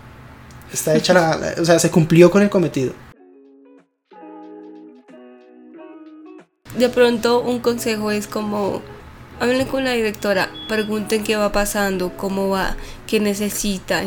Está 0.72 0.96
hecha 0.96 1.14
la... 1.14 1.54
o 1.60 1.64
sea, 1.64 1.78
se 1.78 1.88
cumplió 1.88 2.32
con 2.32 2.42
el 2.42 2.50
cometido. 2.50 2.92
De 6.78 6.90
pronto 6.90 7.40
un 7.40 7.60
consejo 7.60 8.10
es 8.10 8.26
como, 8.26 8.82
hablen 9.40 9.66
con 9.66 9.84
la 9.84 9.92
directora, 9.92 10.50
pregunten 10.68 11.24
qué 11.24 11.34
va 11.34 11.50
pasando, 11.50 12.12
cómo 12.18 12.50
va, 12.50 12.76
qué 13.06 13.18
necesita, 13.18 14.02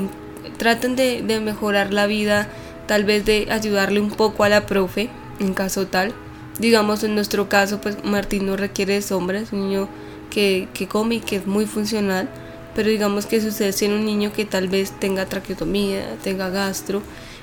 traten 0.58 0.96
de, 0.96 1.24
de, 1.24 1.40
mejorar 1.40 1.92
la 1.92 2.06
vida, 2.06 2.48
tal 2.86 3.06
vez 3.06 3.26
de 3.26 3.48
ayudarle 3.50 4.00
un 4.00 4.12
poco 4.12 4.44
a 4.44 4.50
la 4.50 4.68
profe, 4.68 5.10
en 5.40 5.56
caso 5.56 5.88
tal, 5.88 6.14
digamos 6.60 7.04
en 7.04 7.16
nuestro 7.16 7.50
caso, 7.50 7.82
pues 7.82 8.04
Martín 8.04 8.46
no 8.46 8.56
requiere 8.56 8.94
de 8.94 9.02
sombra, 9.02 9.40
es 9.40 9.52
un 9.52 9.68
niño 9.68 9.90
que, 10.30 10.68
que 10.76 10.88
come 10.88 11.16
y 11.16 11.20
que 11.22 11.38
es 11.38 11.48
muy 11.48 11.66
funcional, 11.66 12.30
pero 12.76 12.90
digamos 12.90 13.26
que 13.26 13.42
si 13.42 13.48
ustedes 13.48 13.82
un 13.82 14.06
niño 14.06 14.32
que 14.32 14.46
tal 14.46 14.68
vez 14.68 14.92
tenga 15.00 15.26
traqueotomía, 15.26 16.18
tenga 16.24 16.50
gastro, 16.50 17.02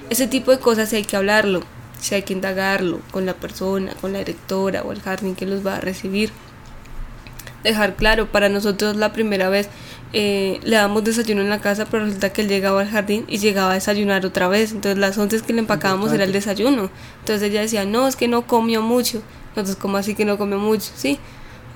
ese 0.08 0.28
tipo 0.28 0.52
de 0.52 0.60
cosas 0.60 0.92
hay 0.92 1.02
que 1.02 1.16
hablarlo, 1.16 1.62
si 2.00 2.14
hay 2.14 2.22
que 2.22 2.32
indagarlo 2.32 3.00
con 3.10 3.26
la 3.26 3.34
persona, 3.34 3.94
con 4.00 4.12
la 4.12 4.18
directora 4.20 4.82
o 4.82 4.92
el 4.92 5.00
jardín 5.00 5.34
que 5.34 5.46
los 5.46 5.66
va 5.66 5.76
a 5.76 5.80
recibir. 5.80 6.30
Dejar 7.64 7.96
claro, 7.96 8.30
para 8.30 8.48
nosotros 8.48 8.96
la 8.96 9.12
primera 9.12 9.48
vez 9.48 9.68
eh, 10.12 10.60
le 10.62 10.76
damos 10.76 11.02
desayuno 11.02 11.40
en 11.40 11.50
la 11.50 11.60
casa, 11.60 11.86
pero 11.86 12.04
resulta 12.04 12.32
que 12.32 12.42
él 12.42 12.48
llegaba 12.48 12.80
al 12.80 12.88
jardín 12.88 13.24
y 13.28 13.38
llegaba 13.38 13.72
a 13.72 13.74
desayunar 13.74 14.24
otra 14.24 14.48
vez. 14.48 14.72
Entonces 14.72 14.98
las 14.98 15.18
once 15.18 15.40
que 15.40 15.52
le 15.52 15.60
empacábamos 15.60 16.12
era 16.12 16.24
el 16.24 16.32
desayuno. 16.32 16.90
Entonces 17.20 17.50
ella 17.50 17.60
decía, 17.60 17.84
no, 17.84 18.06
es 18.06 18.14
que 18.16 18.28
no 18.28 18.46
comió 18.46 18.82
mucho. 18.82 19.22
Entonces, 19.48 19.76
¿cómo 19.76 19.96
así 19.96 20.14
que 20.14 20.24
no 20.24 20.36
comió 20.36 20.58
mucho? 20.58 20.90
Sí. 20.94 21.18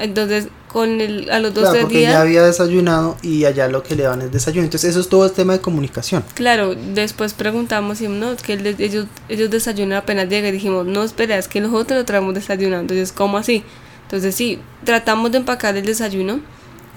Entonces, 0.00 0.48
con 0.72 1.00
el, 1.00 1.30
a 1.30 1.40
los 1.40 1.52
dos 1.52 1.64
claro, 1.64 1.80
porque 1.82 1.98
días... 1.98 2.12
ya 2.12 2.20
había 2.20 2.42
desayunado 2.42 3.16
y 3.22 3.44
allá 3.44 3.68
lo 3.68 3.82
que 3.82 3.96
le 3.96 4.04
dan 4.04 4.22
es 4.22 4.32
desayuno. 4.32 4.64
Entonces, 4.64 4.90
eso 4.90 5.00
es 5.00 5.08
todo 5.08 5.26
el 5.26 5.32
tema 5.32 5.52
de 5.52 5.60
comunicación. 5.60 6.24
Claro, 6.34 6.74
después 6.74 7.34
preguntamos 7.34 8.00
y 8.00 8.08
no, 8.08 8.32
es 8.32 8.42
que 8.42 8.54
ellos, 8.78 9.06
ellos 9.28 9.50
desayunan 9.50 9.98
apenas 9.98 10.28
llega 10.28 10.48
y 10.48 10.52
dijimos, 10.52 10.86
no, 10.86 11.02
espera, 11.02 11.38
es 11.38 11.48
que 11.48 11.60
nosotros 11.60 11.98
lo 11.98 12.04
traemos 12.04 12.34
desayunando. 12.34 12.94
Entonces, 12.94 13.12
¿cómo 13.12 13.38
así? 13.38 13.64
Entonces, 14.04 14.34
sí, 14.34 14.58
tratamos 14.84 15.32
de 15.32 15.38
empacar 15.38 15.76
el 15.76 15.84
desayuno 15.84 16.40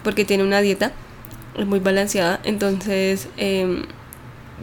porque 0.03 0.25
tiene 0.25 0.43
una 0.43 0.61
dieta 0.61 0.91
muy 1.65 1.79
balanceada. 1.79 2.39
Entonces, 2.43 3.27
em, 3.37 3.83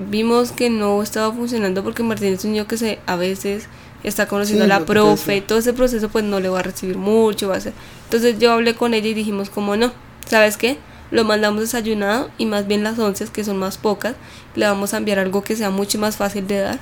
vimos 0.08 0.52
que 0.52 0.70
no 0.70 1.02
estaba 1.02 1.32
funcionando 1.32 1.82
porque 1.82 2.02
Martín 2.02 2.34
es 2.34 2.44
un 2.44 2.52
niño 2.52 2.66
que 2.66 2.76
se, 2.76 2.98
a 3.06 3.16
veces 3.16 3.66
está 4.02 4.26
conociendo 4.26 4.64
Sí, 4.64 4.70
a 4.70 4.78
la 4.78 4.86
profe, 4.86 5.40
todo 5.40 5.58
ese 5.58 5.72
proceso 5.72 6.08
pues 6.08 6.24
no 6.24 6.40
le 6.40 6.48
va 6.48 6.60
a 6.60 6.62
recibir 6.62 6.96
mucho, 6.96 7.48
va 7.48 7.56
a 7.56 7.60
ser. 7.60 7.72
Entonces 8.04 8.38
yo 8.38 8.52
hablé 8.52 8.74
con 8.74 8.94
ella 8.94 9.08
y 9.08 9.14
dijimos 9.14 9.50
como 9.50 9.76
no, 9.76 9.92
¿sabes 10.26 10.56
qué? 10.56 10.78
Lo 11.10 11.24
mandamos 11.24 11.60
desayunado 11.60 12.30
y 12.38 12.46
más 12.46 12.66
bien 12.66 12.84
las 12.84 12.98
once, 12.98 13.26
que 13.26 13.44
son 13.44 13.58
más 13.58 13.78
pocas, 13.78 14.14
le 14.54 14.66
vamos 14.66 14.94
a 14.94 14.98
enviar 14.98 15.18
algo 15.18 15.42
que 15.42 15.56
sea 15.56 15.70
mucho 15.70 15.98
más 15.98 16.16
fácil 16.16 16.46
de 16.46 16.60
dar 16.60 16.78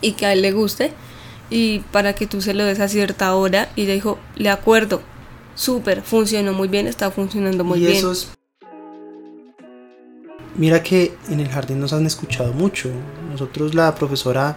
y 0.00 0.12
que 0.12 0.26
a 0.26 0.32
él 0.32 0.42
le 0.42 0.52
guste 0.52 0.92
y 1.50 1.80
para 1.92 2.14
que 2.14 2.26
tú 2.26 2.40
se 2.40 2.54
lo 2.54 2.64
des 2.64 2.80
a 2.80 2.88
cierta 2.88 3.34
hora 3.34 3.68
y 3.76 3.86
le 3.86 3.94
dijo, 3.94 4.18
le 4.36 4.50
acuerdo, 4.50 5.02
súper, 5.54 6.02
funcionó 6.02 6.52
muy 6.52 6.68
bien, 6.68 6.86
está 6.86 7.10
funcionando 7.10 7.62
muy 7.62 7.78
y 7.82 7.86
bien. 7.86 8.04
Mira 10.56 10.82
que 10.82 11.14
en 11.28 11.40
el 11.40 11.48
jardín 11.48 11.80
nos 11.80 11.92
han 11.92 12.06
escuchado 12.06 12.52
mucho. 12.54 12.90
Nosotros 13.30 13.74
la 13.74 13.94
profesora 13.94 14.56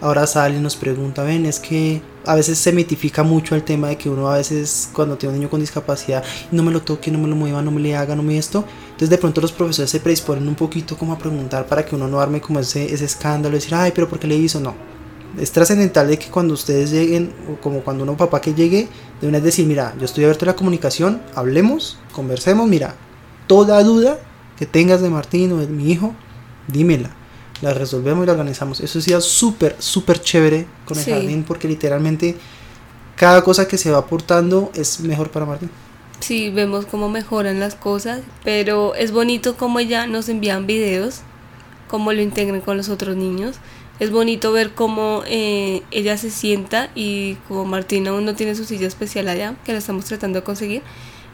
ahora 0.00 0.26
sale 0.26 0.56
y 0.56 0.60
nos 0.60 0.76
pregunta, 0.76 1.22
ven, 1.22 1.46
es 1.46 1.58
que 1.58 2.02
a 2.26 2.34
veces 2.34 2.58
se 2.58 2.72
mitifica 2.72 3.22
mucho 3.22 3.54
el 3.54 3.62
tema 3.62 3.88
de 3.88 3.96
que 3.96 4.08
uno 4.10 4.30
a 4.30 4.36
veces 4.36 4.90
cuando 4.92 5.16
tiene 5.16 5.34
un 5.34 5.40
niño 5.40 5.50
con 5.50 5.60
discapacidad, 5.60 6.22
no 6.50 6.62
me 6.62 6.70
lo 6.70 6.82
toque, 6.82 7.10
no 7.10 7.18
me 7.18 7.28
lo 7.28 7.36
mueva, 7.36 7.62
no 7.62 7.70
me 7.70 7.80
le 7.80 7.96
haga, 7.96 8.14
no 8.14 8.22
me 8.22 8.36
esto. 8.38 8.64
Entonces 8.84 9.10
de 9.10 9.18
pronto 9.18 9.40
los 9.40 9.52
profesores 9.52 9.90
se 9.90 10.00
predisponen 10.00 10.46
un 10.46 10.54
poquito 10.54 10.96
como 10.96 11.12
a 11.12 11.18
preguntar 11.18 11.66
para 11.66 11.84
que 11.84 11.94
uno 11.94 12.08
no 12.08 12.20
arme 12.20 12.40
como 12.40 12.60
ese, 12.60 12.92
ese 12.92 13.04
escándalo, 13.04 13.54
decir, 13.54 13.74
ay, 13.74 13.92
pero 13.94 14.08
¿por 14.08 14.18
qué 14.18 14.26
le 14.26 14.36
hizo? 14.36 14.60
No. 14.60 14.74
Es 15.38 15.52
trascendental 15.52 16.08
de 16.08 16.18
que 16.18 16.28
cuando 16.28 16.54
ustedes 16.54 16.90
lleguen, 16.90 17.32
o 17.48 17.60
como 17.60 17.82
cuando 17.82 18.02
uno 18.02 18.16
papá 18.16 18.40
que 18.40 18.52
llegue, 18.52 18.88
de 19.20 19.28
una 19.28 19.38
es 19.38 19.44
decir, 19.44 19.66
mira, 19.66 19.94
yo 19.98 20.04
estoy 20.04 20.24
abierto 20.24 20.44
a 20.44 20.48
la 20.48 20.56
comunicación, 20.56 21.22
hablemos, 21.34 21.98
conversemos, 22.12 22.68
mira, 22.68 22.96
toda 23.46 23.82
duda 23.84 24.18
que 24.58 24.66
tengas 24.66 25.00
de 25.00 25.08
Martín 25.08 25.52
o 25.52 25.58
de 25.58 25.68
mi 25.68 25.90
hijo, 25.90 26.14
dímela. 26.66 27.19
La 27.62 27.74
resolvemos 27.74 28.24
y 28.24 28.26
la 28.26 28.32
organizamos. 28.32 28.80
Eso 28.80 29.00
sí 29.00 29.12
es 29.12 29.24
súper, 29.24 29.76
súper 29.78 30.20
chévere 30.20 30.66
con 30.86 30.96
el 30.98 31.04
Sí. 31.04 31.10
jardín 31.10 31.44
porque 31.44 31.68
literalmente 31.68 32.36
cada 33.16 33.42
cosa 33.44 33.68
que 33.68 33.76
se 33.76 33.90
va 33.90 33.98
aportando 33.98 34.70
es 34.74 35.00
mejor 35.00 35.30
para 35.30 35.44
Martín. 35.46 35.70
Sí, 36.20 36.50
vemos 36.50 36.86
cómo 36.86 37.08
mejoran 37.08 37.60
las 37.60 37.74
cosas, 37.74 38.20
pero 38.44 38.94
es 38.94 39.10
bonito 39.12 39.56
cómo 39.56 39.78
ella 39.78 40.06
nos 40.06 40.28
envían 40.28 40.66
videos, 40.66 41.20
cómo 41.88 42.12
lo 42.12 42.20
integran 42.22 42.60
con 42.60 42.76
los 42.76 42.88
otros 42.88 43.16
niños. 43.16 43.56
Es 43.98 44.10
bonito 44.10 44.52
ver 44.52 44.72
cómo 44.74 45.22
eh, 45.26 45.82
ella 45.90 46.16
se 46.16 46.30
sienta 46.30 46.90
y 46.94 47.34
como 47.48 47.66
Martín 47.66 48.06
aún 48.08 48.24
no 48.24 48.34
tiene 48.34 48.54
su 48.54 48.64
silla 48.64 48.86
especial 48.86 49.28
allá, 49.28 49.56
que 49.64 49.72
la 49.72 49.78
estamos 49.78 50.06
tratando 50.06 50.38
de 50.40 50.44
conseguir, 50.44 50.82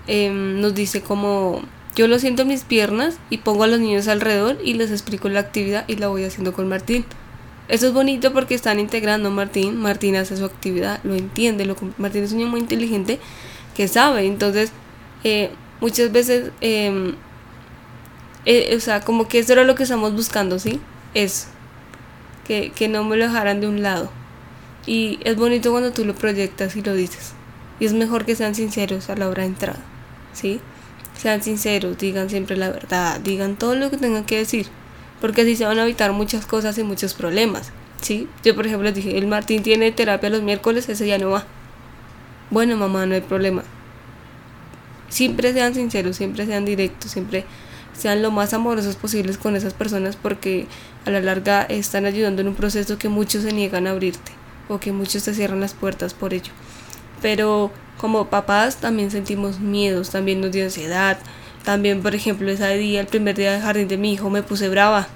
em, 0.09 0.61
nos 0.61 0.75
dice 0.75 1.01
como 1.03 1.62
yo 1.97 2.07
lo 2.07 2.19
siento 2.19 2.43
en 2.43 2.49
mis 2.49 2.63
piernas 2.63 3.19
y 3.31 3.39
pongo 3.39 3.65
a 3.65 3.67
los 3.67 3.81
niños 3.81 4.07
alrededor 4.07 4.59
y 4.63 4.75
les 4.75 4.91
explico 4.91 5.31
la 5.31 5.41
actividad 5.41 5.85
y 5.89 5.97
la 5.97 6.09
voy 6.09 6.25
haciendo 6.25 6.53
con 6.53 6.69
Martín. 6.69 7.07
Eso 7.69 7.87
es 7.87 7.95
bonito 7.95 8.33
porque 8.33 8.55
están 8.55 8.79
integrando 8.79 9.29
a 9.29 9.33
Martín, 9.33 9.77
Martín 9.79 10.15
hace 10.15 10.37
su 10.37 10.45
actividad, 10.45 11.01
lo 11.03 11.15
entiende, 11.15 11.65
lo, 11.65 11.75
Martín 11.97 12.23
es 12.23 12.33
un 12.33 12.39
niño 12.39 12.51
muy 12.51 12.61
inteligente 12.61 13.19
que 13.75 13.89
sabe, 13.89 14.27
entonces 14.27 14.71
eh, 15.25 15.51
muchas 15.81 16.13
veces, 16.13 16.53
eh, 16.61 17.15
eh, 18.45 18.75
o 18.77 18.81
sea, 18.81 19.01
como 19.01 19.27
que 19.27 19.39
eso 19.39 19.55
era 19.55 19.65
lo 19.65 19.75
que 19.75 19.85
estamos 19.85 20.13
buscando, 20.13 20.59
¿sí? 20.59 20.81
Eso, 21.15 21.47
que, 22.47 22.73
que 22.73 22.89
no 22.89 23.05
me 23.05 23.17
lo 23.17 23.25
dejaran 23.25 23.61
de 23.61 23.69
un 23.69 23.83
lado. 23.83 24.11
Y 24.87 25.19
es 25.25 25.35
bonito 25.37 25.73
cuando 25.73 25.93
tú 25.93 26.05
lo 26.05 26.15
proyectas 26.15 26.77
y 26.77 26.83
lo 26.83 26.95
dices. 26.95 27.33
Y 27.81 27.87
es 27.87 27.93
mejor 27.93 28.25
que 28.25 28.37
sean 28.37 28.55
sinceros 28.55 29.11
a 29.11 29.17
la 29.17 29.29
hora 29.29 29.43
de 29.43 29.49
entrada, 29.49 29.81
¿sí? 30.33 30.61
Sean 31.21 31.43
sinceros, 31.43 31.99
digan 31.99 32.29
siempre 32.29 32.57
la 32.57 32.71
verdad, 32.71 33.21
digan 33.21 33.57
todo 33.57 33.75
lo 33.75 33.91
que 33.91 33.97
tengan 33.97 34.25
que 34.25 34.39
decir, 34.39 34.67
porque 35.21 35.43
así 35.43 35.57
se 35.57 35.65
van 35.65 35.79
a 35.79 35.85
evitar 35.85 36.13
muchas 36.13 36.47
cosas 36.47 36.77
y 36.79 36.83
muchos 36.83 37.15
problemas, 37.15 37.73
¿sí? 38.01 38.29
Yo, 38.45 38.55
por 38.55 38.67
ejemplo, 38.67 38.85
les 38.85 38.95
dije, 38.95 39.17
el 39.17 39.27
Martín 39.27 39.63
tiene 39.63 39.93
terapia 39.93 40.31
los 40.31 40.43
miércoles, 40.43 40.89
ese 40.89 41.07
ya 41.07 41.19
no 41.19 41.31
va. 41.31 41.45
Bueno, 42.51 42.77
mamá, 42.77 43.07
no 43.07 43.15
hay 43.15 43.23
problema. 43.23 43.65
Siempre 45.09 45.53
sean 45.53 45.75
sinceros, 45.75 46.17
siempre 46.17 46.47
sean 46.47 46.65
directos, 46.65 47.13
siempre 47.13 47.45
sean 47.97 48.23
lo 48.23 48.31
más 48.31 48.53
amorosos 48.53 48.97
posibles 48.97 49.39
con 49.39 49.57
esas 49.57 49.73
personas 49.73 50.17
porque 50.17 50.67
a 51.07 51.11
la 51.11 51.21
larga 51.21 51.63
están 51.63 52.05
ayudando 52.05 52.43
en 52.43 52.49
un 52.49 52.55
proceso 52.55 52.99
que 52.99 53.09
muchos 53.09 53.43
se 53.43 53.53
niegan 53.53 53.87
a 53.87 53.93
abrirte 53.93 54.33
o 54.69 54.79
que 54.79 54.93
muchos 54.93 55.25
te 55.25 55.35
cierran 55.35 55.61
las 55.61 55.75
puertas 55.75 56.13
por 56.13 56.35
ello. 56.35 56.53
Pero 57.27 57.73
como 57.99 58.29
papás 58.29 58.77
también 58.77 59.11
sentimos 59.11 59.59
miedos, 59.59 60.11
también 60.11 60.41
nos 60.41 60.53
dio 60.53 60.62
ansiedad. 60.62 61.19
También, 61.65 62.01
por 62.01 62.15
ejemplo, 62.15 62.49
ese 62.49 62.79
día, 62.79 63.01
el 63.01 63.09
primer 63.09 63.35
día 63.35 63.51
de 63.51 63.61
jardín 63.61 63.89
de 63.89 63.97
mi 63.97 64.12
hijo, 64.12 64.31
me 64.31 64.45
puse 64.45 64.69
brava. 64.69 65.09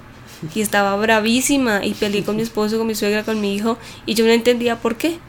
Y 0.53 0.59
estaba 0.59 0.93
bravísima 0.97 1.85
y 1.85 1.93
peleé 1.93 2.25
con 2.25 2.35
mi 2.35 2.41
esposo, 2.41 2.77
con 2.77 2.85
mi 2.85 2.95
suegra, 2.95 3.23
con 3.23 3.39
mi 3.39 3.55
hijo. 3.55 3.77
Y 4.05 4.15
yo 4.15 4.25
no 4.25 4.31
entendía 4.31 4.75
por 4.75 4.97
qué. 4.97 5.19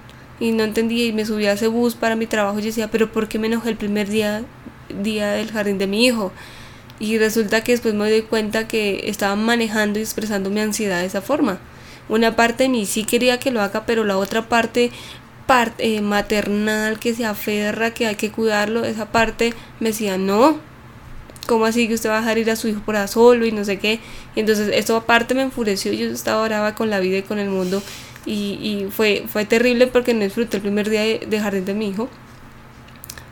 Y 0.41 0.51
no 0.51 0.65
entendía 0.65 1.05
y 1.05 1.13
me 1.13 1.25
subí 1.25 1.47
a 1.47 1.53
ese 1.53 1.69
bus 1.69 1.95
para 1.95 2.17
mi 2.17 2.27
trabajo 2.27 2.59
y 2.59 2.63
decía, 2.63 2.91
pero 2.91 3.13
¿por 3.13 3.29
qué 3.29 3.39
me 3.39 3.47
enojé 3.47 3.71
el 3.71 3.77
primer 3.77 4.09
día, 4.09 4.43
día 5.05 5.31
del 5.31 5.53
jardín 5.53 5.79
de 5.79 5.87
mi 5.87 6.05
hijo? 6.05 6.33
Y 6.99 7.17
resulta 7.17 7.63
que 7.63 7.71
después 7.71 7.95
me 7.95 8.11
doy 8.11 8.23
cuenta 8.23 8.67
que 8.67 9.09
estaba 9.09 9.37
manejando 9.37 10.01
y 10.01 10.03
expresando 10.03 10.51
mi 10.51 10.59
ansiedad 10.59 10.99
de 10.99 11.07
esa 11.07 11.23
forma. 11.23 11.61
Una 12.09 12.35
parte 12.35 12.65
de 12.65 12.69
mí 12.69 12.87
sí 12.87 13.05
quería 13.05 13.39
que 13.39 13.53
lo 13.53 13.63
haga, 13.63 13.87
pero 13.87 14.03
la 14.03 14.19
otra 14.19 14.49
parte 14.49 14.91
parte 15.53 16.01
maternal 16.01 16.99
que 16.99 17.15
se 17.15 17.27
aferra, 17.27 17.91
que 17.93 18.07
hay 18.07 18.15
que 18.15 18.31
cuidarlo, 18.31 18.87
esa 18.87 19.13
parte 19.13 19.53
me 19.81 19.91
decía, 19.91 20.17
no, 20.17 20.57
¿cómo 21.47 21.67
así 21.67 21.89
que 21.89 21.93
usted 21.93 22.09
va 22.09 22.17
a 22.17 22.21
dejar 22.21 22.39
ir 22.39 22.51
a 22.51 22.57
su 22.57 22.69
hijo 22.69 22.81
por 22.81 22.97
ahí 22.97 23.07
solo 23.07 23.45
y 23.45 23.53
no 23.53 23.63
sé 23.63 23.79
qué? 23.79 24.01
Y 24.35 24.41
entonces 24.41 24.71
esto 24.73 24.97
aparte 24.97 25.35
me 25.35 25.43
enfureció, 25.43 25.93
yo 25.93 26.07
estaba 26.07 26.43
brava 26.45 26.75
con 26.75 26.89
la 26.89 27.01
vida 27.01 27.19
y 27.19 27.23
con 27.23 27.39
el 27.39 27.51
mundo 27.51 27.83
y, 28.25 28.87
fue, 28.97 29.25
fue 29.31 29.45
terrible 29.45 29.89
porque 29.89 30.15
no 30.15 30.25
disfruté 30.25 30.57
el 30.57 30.63
primer 30.63 30.89
día 30.89 31.03
de, 31.03 31.27
de 31.29 31.41
jardín 31.41 31.67
de 31.67 31.75
mi 31.75 31.91
hijo, 31.91 32.09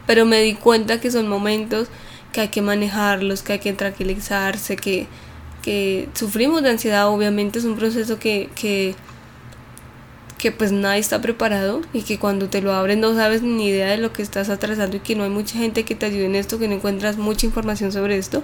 pero 0.06 0.26
me 0.26 0.42
di 0.42 0.52
cuenta 0.52 1.00
que 1.00 1.10
son 1.10 1.26
momentos 1.26 1.88
que 2.34 2.42
hay 2.42 2.48
que 2.48 2.60
manejarlos, 2.60 3.40
que 3.42 3.54
hay 3.54 3.60
que 3.60 3.72
tranquilizarse, 3.72 4.76
que, 4.76 5.06
sufrimos 6.12 6.62
de 6.62 6.68
ansiedad, 6.68 7.08
obviamente 7.08 7.60
es 7.60 7.64
un 7.64 7.76
proceso 7.76 8.18
que 8.18 8.94
que 10.40 10.52
pues 10.52 10.72
nadie 10.72 11.00
está 11.00 11.20
preparado 11.20 11.82
y 11.92 12.00
que 12.00 12.18
cuando 12.18 12.48
te 12.48 12.62
lo 12.62 12.72
abren 12.72 12.98
no 12.98 13.14
sabes 13.14 13.42
ni 13.42 13.68
idea 13.68 13.88
de 13.88 13.98
lo 13.98 14.10
que 14.14 14.22
estás 14.22 14.48
atravesando 14.48 14.96
y 14.96 15.00
que 15.00 15.14
no 15.14 15.24
hay 15.24 15.30
mucha 15.30 15.58
gente 15.58 15.84
que 15.84 15.94
te 15.94 16.06
ayude 16.06 16.24
en 16.24 16.34
esto, 16.34 16.58
que 16.58 16.66
no 16.66 16.76
encuentras 16.76 17.18
mucha 17.18 17.44
información 17.44 17.92
sobre 17.92 18.16
esto 18.16 18.42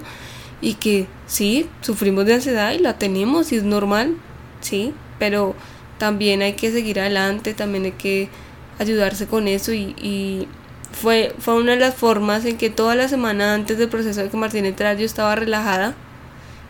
y 0.61 0.75
que 0.75 1.07
sí, 1.25 1.67
sufrimos 1.81 2.27
de 2.27 2.35
ansiedad 2.35 2.71
y 2.71 2.77
la 2.77 2.99
tenemos 2.99 3.51
y 3.51 3.55
es 3.55 3.63
normal, 3.63 4.15
sí, 4.61 4.93
pero 5.17 5.55
también 5.97 6.43
hay 6.43 6.53
que 6.53 6.71
seguir 6.71 6.99
adelante, 6.99 7.55
también 7.55 7.85
hay 7.85 7.93
que 7.93 8.29
ayudarse 8.77 9.25
con 9.25 9.47
eso 9.47 9.73
y, 9.73 9.95
y 9.99 10.47
fue, 10.91 11.33
fue 11.39 11.55
una 11.55 11.71
de 11.71 11.79
las 11.79 11.95
formas 11.95 12.45
en 12.45 12.57
que 12.57 12.69
toda 12.69 12.93
la 12.93 13.07
semana 13.07 13.55
antes 13.55 13.79
del 13.79 13.89
proceso 13.89 14.21
de 14.21 14.29
que 14.29 14.37
Martín 14.37 14.65
entrara 14.65 14.93
yo 14.93 15.05
estaba 15.05 15.35
relajada 15.35 15.95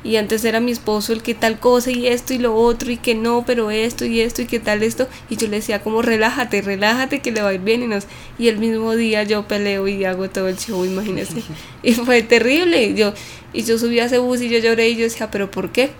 y 0.07 0.15
antes 0.15 0.45
era 0.45 0.61
mi 0.61 0.71
esposo 0.71 1.11
el 1.11 1.21
que 1.21 1.33
tal 1.33 1.59
cosa 1.59 1.91
y 1.91 2.07
esto 2.07 2.33
y 2.33 2.37
lo 2.37 2.55
otro 2.55 2.89
y 2.89 2.95
que 2.95 3.13
no, 3.13 3.43
pero 3.45 3.71
esto 3.71 4.05
y 4.05 4.21
esto 4.21 4.41
y 4.41 4.45
que 4.45 4.59
tal 4.59 4.81
esto 4.81 5.09
y 5.29 5.35
yo 5.35 5.49
le 5.49 5.57
decía 5.57 5.83
como 5.83 6.01
relájate, 6.01 6.61
relájate 6.61 7.19
que 7.19 7.31
le 7.31 7.41
va 7.41 7.49
a 7.49 7.53
ir 7.53 7.59
bien 7.59 7.83
y, 7.83 7.87
nos, 7.87 8.07
y 8.39 8.47
el 8.47 8.57
mismo 8.57 8.95
día 8.95 9.23
yo 9.23 9.49
peleo 9.49 9.85
y 9.89 10.05
hago 10.05 10.29
todo 10.29 10.47
el 10.47 10.57
show, 10.57 10.85
imagínense. 10.85 11.43
y 11.83 11.91
fue 11.91 12.21
terrible 12.21 12.85
y 12.85 12.95
yo, 12.95 13.13
y 13.51 13.63
yo 13.63 13.77
subí 13.77 13.99
a 13.99 14.05
ese 14.05 14.19
bus 14.19 14.41
y 14.41 14.47
yo 14.47 14.59
lloré 14.59 14.87
y 14.87 14.95
yo 14.95 15.03
decía, 15.03 15.29
pero 15.29 15.51
¿por 15.51 15.73
qué? 15.73 15.91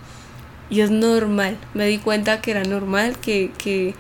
Y 0.70 0.80
es 0.80 0.90
normal, 0.90 1.58
me 1.74 1.86
di 1.88 1.98
cuenta 1.98 2.40
que 2.40 2.52
era 2.52 2.64
normal, 2.64 3.18
que, 3.20 3.52
que, 3.58 3.94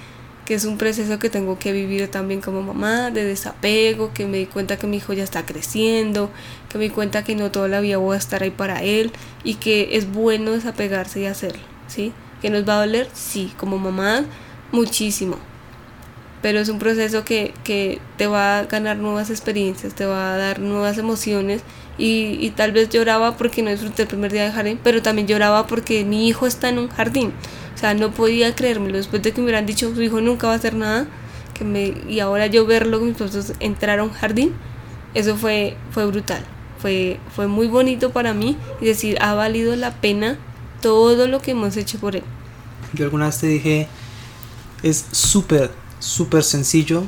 que 0.47 0.53
es 0.53 0.63
un 0.63 0.77
proceso 0.77 1.19
que 1.19 1.29
tengo 1.29 1.59
que 1.59 1.73
vivir 1.73 2.07
también 2.07 2.39
como 2.39 2.61
mamá, 2.61 3.11
de 3.11 3.25
desapego, 3.25 4.13
que 4.13 4.25
me 4.25 4.37
di 4.37 4.45
cuenta 4.45 4.77
que 4.77 4.87
mi 4.87 4.95
hijo 4.95 5.11
ya 5.11 5.25
está 5.25 5.45
creciendo, 5.45 6.31
que 6.69 6.77
me 6.77 6.85
di 6.85 6.89
cuenta 6.89 7.25
que 7.25 7.35
no 7.35 7.51
toda 7.51 7.67
la 7.67 7.81
vida 7.81 7.97
voy 7.97 8.15
a 8.15 8.17
estar 8.17 8.43
ahí 8.43 8.49
para 8.49 8.81
él 8.81 9.11
y 9.43 9.55
que 9.55 9.97
es 9.97 10.09
bueno 10.09 10.51
desapegarse 10.51 11.19
y 11.19 11.25
hacerlo, 11.25 11.61
¿sí? 11.87 12.13
¿Que 12.41 12.49
nos 12.49 12.65
va 12.65 12.77
a 12.77 12.85
doler? 12.85 13.09
Sí, 13.11 13.51
como 13.57 13.77
mamá, 13.77 14.23
muchísimo. 14.71 15.37
Pero 16.41 16.59
es 16.59 16.69
un 16.69 16.79
proceso 16.79 17.25
que, 17.25 17.53
que 17.65 17.99
te 18.15 18.27
va 18.27 18.59
a 18.59 18.63
ganar 18.67 18.95
nuevas 18.95 19.29
experiencias, 19.29 19.95
te 19.95 20.05
va 20.05 20.33
a 20.33 20.37
dar 20.37 20.61
nuevas 20.61 20.97
emociones 20.97 21.61
y, 21.97 22.37
y, 22.39 22.51
tal 22.51 22.71
vez 22.71 22.87
lloraba 22.87 23.35
porque 23.35 23.63
no 23.63 23.71
disfruté 23.71 24.03
el 24.03 24.07
primer 24.07 24.31
día 24.31 24.45
de 24.45 24.53
jardín, 24.53 24.79
pero 24.81 25.01
también 25.01 25.27
lloraba 25.27 25.67
porque 25.67 26.05
mi 26.05 26.29
hijo 26.29 26.47
está 26.47 26.69
en 26.69 26.79
un 26.79 26.87
jardín. 26.87 27.33
O 27.77 27.79
sea, 27.79 27.93
no 27.93 28.11
podía 28.11 28.55
creérmelo. 28.55 28.97
Después 28.97 29.21
de 29.21 29.31
que 29.31 29.39
me 29.39 29.45
hubieran 29.45 29.67
dicho, 29.67 29.93
su 29.93 30.01
hijo 30.01 30.19
nunca 30.19 30.47
va 30.47 30.53
a 30.53 30.55
hacer 30.55 30.73
nada, 30.73 31.07
que 31.53 31.63
me, 31.63 31.93
y 32.09 32.19
ahora 32.19 32.47
yo 32.47 32.65
verlo, 32.65 32.99
mis 32.99 33.11
esposos 33.11 33.53
entrar 33.59 33.99
a 33.99 34.03
un 34.03 34.11
jardín, 34.11 34.53
eso 35.13 35.37
fue, 35.37 35.77
fue 35.91 36.07
brutal. 36.07 36.43
Fue, 36.79 37.19
fue 37.35 37.47
muy 37.47 37.67
bonito 37.67 38.11
para 38.11 38.33
mí 38.33 38.57
y 38.81 38.85
decir, 38.85 39.17
ha 39.21 39.35
valido 39.35 39.75
la 39.75 39.93
pena 40.01 40.39
todo 40.81 41.27
lo 41.27 41.39
que 41.39 41.51
hemos 41.51 41.77
hecho 41.77 41.99
por 41.99 42.15
él. 42.15 42.23
Yo 42.93 43.05
alguna 43.05 43.27
vez 43.27 43.37
te 43.37 43.47
dije, 43.47 43.87
es 44.81 45.05
súper, 45.11 45.69
súper 45.99 46.43
sencillo 46.43 47.03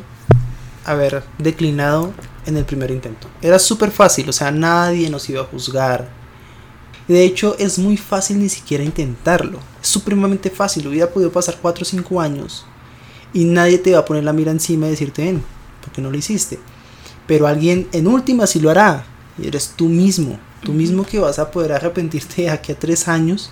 haber 0.86 1.24
declinado 1.40 2.14
en 2.46 2.58
el 2.58 2.66
primer 2.66 2.92
intento. 2.92 3.28
Era 3.42 3.60
súper 3.60 3.90
fácil, 3.90 4.30
o 4.30 4.34
sea, 4.34 4.52
nadie 4.52 5.10
nos 5.10 5.28
iba 5.30 5.42
a 5.42 5.46
juzgar, 5.46 6.10
de 7.10 7.24
hecho, 7.24 7.58
es 7.58 7.80
muy 7.80 7.98
fácil 7.98 8.40
ni 8.40 8.50
siquiera 8.50 8.84
intentarlo. 8.84 9.60
Supremamente 9.82 10.50
fácil. 10.50 10.88
Hubiera 10.88 11.10
podido 11.10 11.32
pasar 11.32 11.58
4 11.62 11.82
o 11.82 11.86
5 11.86 12.22
años 12.22 12.66
y 13.34 13.46
nadie 13.46 13.78
te 13.78 13.94
va 13.94 14.00
a 14.00 14.06
poner 14.06 14.24
la 14.24 14.34
mira 14.34 14.52
encima 14.52 14.88
y 14.88 14.92
decirte, 14.92 15.24
ven, 15.24 15.44
porque 15.82 16.02
no 16.02 16.12
lo 16.12 16.18
hiciste. 16.18 16.60
Pero 17.28 17.48
alguien 17.48 17.88
en 17.92 18.08
última 18.08 18.48
sí 18.48 18.60
lo 18.60 18.70
hará. 18.70 19.06
Y 19.38 19.48
eres 19.48 19.74
tú 19.76 19.88
mismo. 19.88 20.40
Tú 20.64 20.74
mismo 20.74 21.06
que 21.06 21.20
vas 21.20 21.40
a 21.40 21.52
poder 21.52 21.72
arrepentirte 21.72 22.44
de 22.44 22.50
aquí 22.50 22.72
a 22.72 22.80
3 22.80 23.08
años 23.08 23.52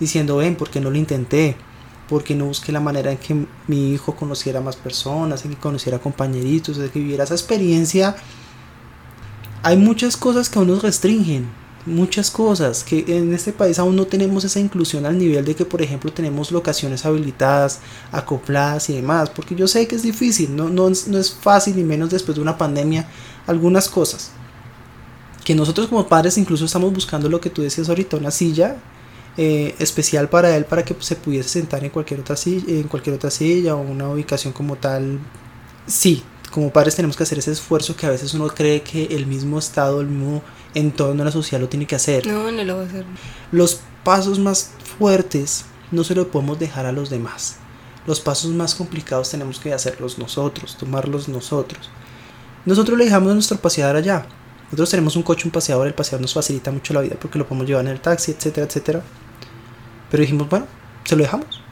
diciendo, 0.00 0.36
ven, 0.36 0.56
porque 0.56 0.80
no 0.80 0.90
lo 0.90 0.96
intenté. 0.96 1.56
Porque 2.08 2.36
no 2.36 2.46
busqué 2.46 2.70
la 2.70 2.80
manera 2.80 3.10
en 3.10 3.18
que 3.18 3.46
mi 3.66 3.92
hijo 3.92 4.14
conociera 4.14 4.60
más 4.60 4.76
personas, 4.76 5.44
en 5.44 5.50
que 5.50 5.60
conociera 5.60 5.98
compañeritos, 5.98 6.78
en 6.78 6.88
que 6.88 7.00
viviera 7.00 7.24
esa 7.24 7.34
experiencia. 7.34 8.16
Hay 9.64 9.76
muchas 9.76 10.16
cosas 10.16 10.48
que 10.48 10.58
aún 10.60 10.68
nos 10.68 10.82
restringen 10.82 11.48
muchas 11.86 12.30
cosas 12.30 12.84
que 12.84 13.04
en 13.08 13.32
este 13.32 13.52
país 13.52 13.78
aún 13.78 13.96
no 13.96 14.06
tenemos 14.06 14.44
esa 14.44 14.60
inclusión 14.60 15.06
al 15.06 15.18
nivel 15.18 15.44
de 15.44 15.54
que 15.54 15.64
por 15.64 15.80
ejemplo 15.80 16.12
tenemos 16.12 16.50
locaciones 16.52 17.06
habilitadas, 17.06 17.80
acopladas 18.12 18.90
y 18.90 18.96
demás, 18.96 19.30
porque 19.30 19.54
yo 19.54 19.68
sé 19.68 19.86
que 19.86 19.96
es 19.96 20.02
difícil, 20.02 20.54
no, 20.54 20.68
no, 20.68 20.88
no 20.88 21.18
es 21.18 21.32
fácil 21.32 21.78
y 21.78 21.84
menos 21.84 22.10
después 22.10 22.36
de 22.36 22.42
una 22.42 22.58
pandemia, 22.58 23.08
algunas 23.46 23.88
cosas 23.88 24.32
que 25.46 25.54
nosotros 25.54 25.86
como 25.86 26.08
padres 26.08 26.36
incluso 26.38 26.64
estamos 26.64 26.92
buscando 26.92 27.28
lo 27.28 27.40
que 27.40 27.50
tú 27.50 27.62
decías 27.62 27.88
ahorita, 27.88 28.16
una 28.16 28.32
silla 28.32 28.78
eh, 29.36 29.76
especial 29.78 30.28
para 30.28 30.56
él 30.56 30.64
para 30.64 30.84
que 30.84 30.96
se 30.98 31.14
pudiese 31.14 31.48
sentar 31.48 31.84
en 31.84 31.90
cualquier 31.90 32.18
otra 32.18 32.34
silla, 32.34 32.64
en 32.66 32.88
cualquier 32.88 33.14
otra 33.14 33.30
silla 33.30 33.76
o 33.76 33.80
una 33.80 34.08
ubicación 34.08 34.52
como 34.52 34.74
tal. 34.74 35.20
Sí, 35.86 36.24
como 36.50 36.72
padres 36.72 36.96
tenemos 36.96 37.16
que 37.16 37.22
hacer 37.22 37.38
ese 37.38 37.52
esfuerzo 37.52 37.94
que 37.94 38.06
a 38.06 38.10
veces 38.10 38.34
uno 38.34 38.48
cree 38.48 38.82
que 38.82 39.04
el 39.14 39.26
mismo 39.26 39.60
estado, 39.60 40.00
el 40.00 40.08
mismo 40.08 40.42
entorno 40.76 41.18
de 41.18 41.24
la 41.24 41.32
sociedad 41.32 41.60
lo 41.60 41.68
tiene 41.68 41.86
que 41.86 41.96
hacer. 41.96 42.26
No, 42.26 42.50
no 42.52 42.62
lo 42.62 42.76
va 42.76 42.82
a 42.82 42.86
hacer. 42.86 43.04
Los 43.50 43.80
pasos 44.04 44.38
más 44.38 44.72
fuertes 44.98 45.64
no 45.90 46.04
se 46.04 46.14
los 46.14 46.26
podemos 46.26 46.58
dejar 46.58 46.86
a 46.86 46.92
los 46.92 47.10
demás. 47.10 47.56
Los 48.06 48.20
pasos 48.20 48.52
más 48.52 48.74
complicados 48.74 49.30
tenemos 49.30 49.58
que 49.58 49.72
hacerlos 49.72 50.18
nosotros, 50.18 50.76
tomarlos 50.76 51.28
nosotros. 51.28 51.90
Nosotros 52.64 52.98
le 52.98 53.04
dejamos 53.06 53.30
a 53.30 53.34
nuestro 53.34 53.58
paseador 53.58 53.96
allá. 53.96 54.26
Nosotros 54.66 54.90
tenemos 54.90 55.16
un 55.16 55.22
coche, 55.22 55.46
un 55.46 55.52
paseador, 55.52 55.86
el 55.86 55.94
paseador 55.94 56.20
nos 56.20 56.34
facilita 56.34 56.70
mucho 56.70 56.92
la 56.92 57.00
vida 57.00 57.16
porque 57.20 57.38
lo 57.38 57.46
podemos 57.46 57.66
llevar 57.66 57.84
en 57.84 57.92
el 57.92 58.00
taxi, 58.00 58.32
etcétera, 58.32 58.66
etcétera. 58.66 59.02
Pero 60.10 60.20
dijimos, 60.20 60.48
bueno, 60.48 60.66
se 61.04 61.16
lo 61.16 61.22
dejamos. 61.22 61.62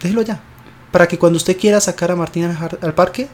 Déjelo 0.00 0.20
allá. 0.20 0.40
Para 0.92 1.08
que 1.08 1.18
cuando 1.18 1.38
usted 1.38 1.58
quiera 1.58 1.80
sacar 1.80 2.10
a 2.10 2.16
Martín 2.16 2.44
al, 2.44 2.78
al 2.80 2.94
parque, 2.94 3.28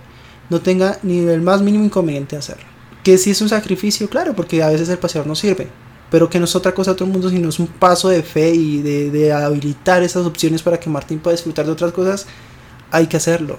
no 0.49 0.61
tenga 0.61 0.99
ni 1.03 1.19
el 1.19 1.41
más 1.41 1.61
mínimo 1.61 1.85
inconveniente 1.85 2.37
de 2.37 2.41
hacerlo. 2.41 2.72
Que 3.03 3.19
si 3.19 3.31
es 3.31 3.41
un 3.41 3.49
sacrificio, 3.49 4.09
claro, 4.09 4.35
porque 4.35 4.63
a 4.63 4.69
veces 4.69 4.89
el 4.89 4.99
paseador 4.99 5.27
no 5.27 5.35
sirve. 5.35 5.69
Pero 6.11 6.29
que 6.29 6.39
no 6.39 6.45
es 6.45 6.55
otra 6.55 6.73
cosa 6.75 6.95
todo 6.95 7.07
el 7.07 7.13
mundo, 7.13 7.31
sino 7.31 7.49
es 7.49 7.59
un 7.59 7.67
paso 7.67 8.09
de 8.09 8.23
fe 8.23 8.55
y 8.55 8.83
de, 8.83 9.11
de 9.11 9.33
habilitar 9.33 10.03
esas 10.03 10.27
opciones 10.27 10.63
para 10.63 10.79
que 10.79 10.91
Martín 10.91 11.19
pueda 11.19 11.35
disfrutar 11.35 11.65
de 11.65 11.73
otras 11.73 11.93
cosas. 11.93 12.27
Hay 12.91 13.07
que 13.07 13.17
hacerlo. 13.17 13.59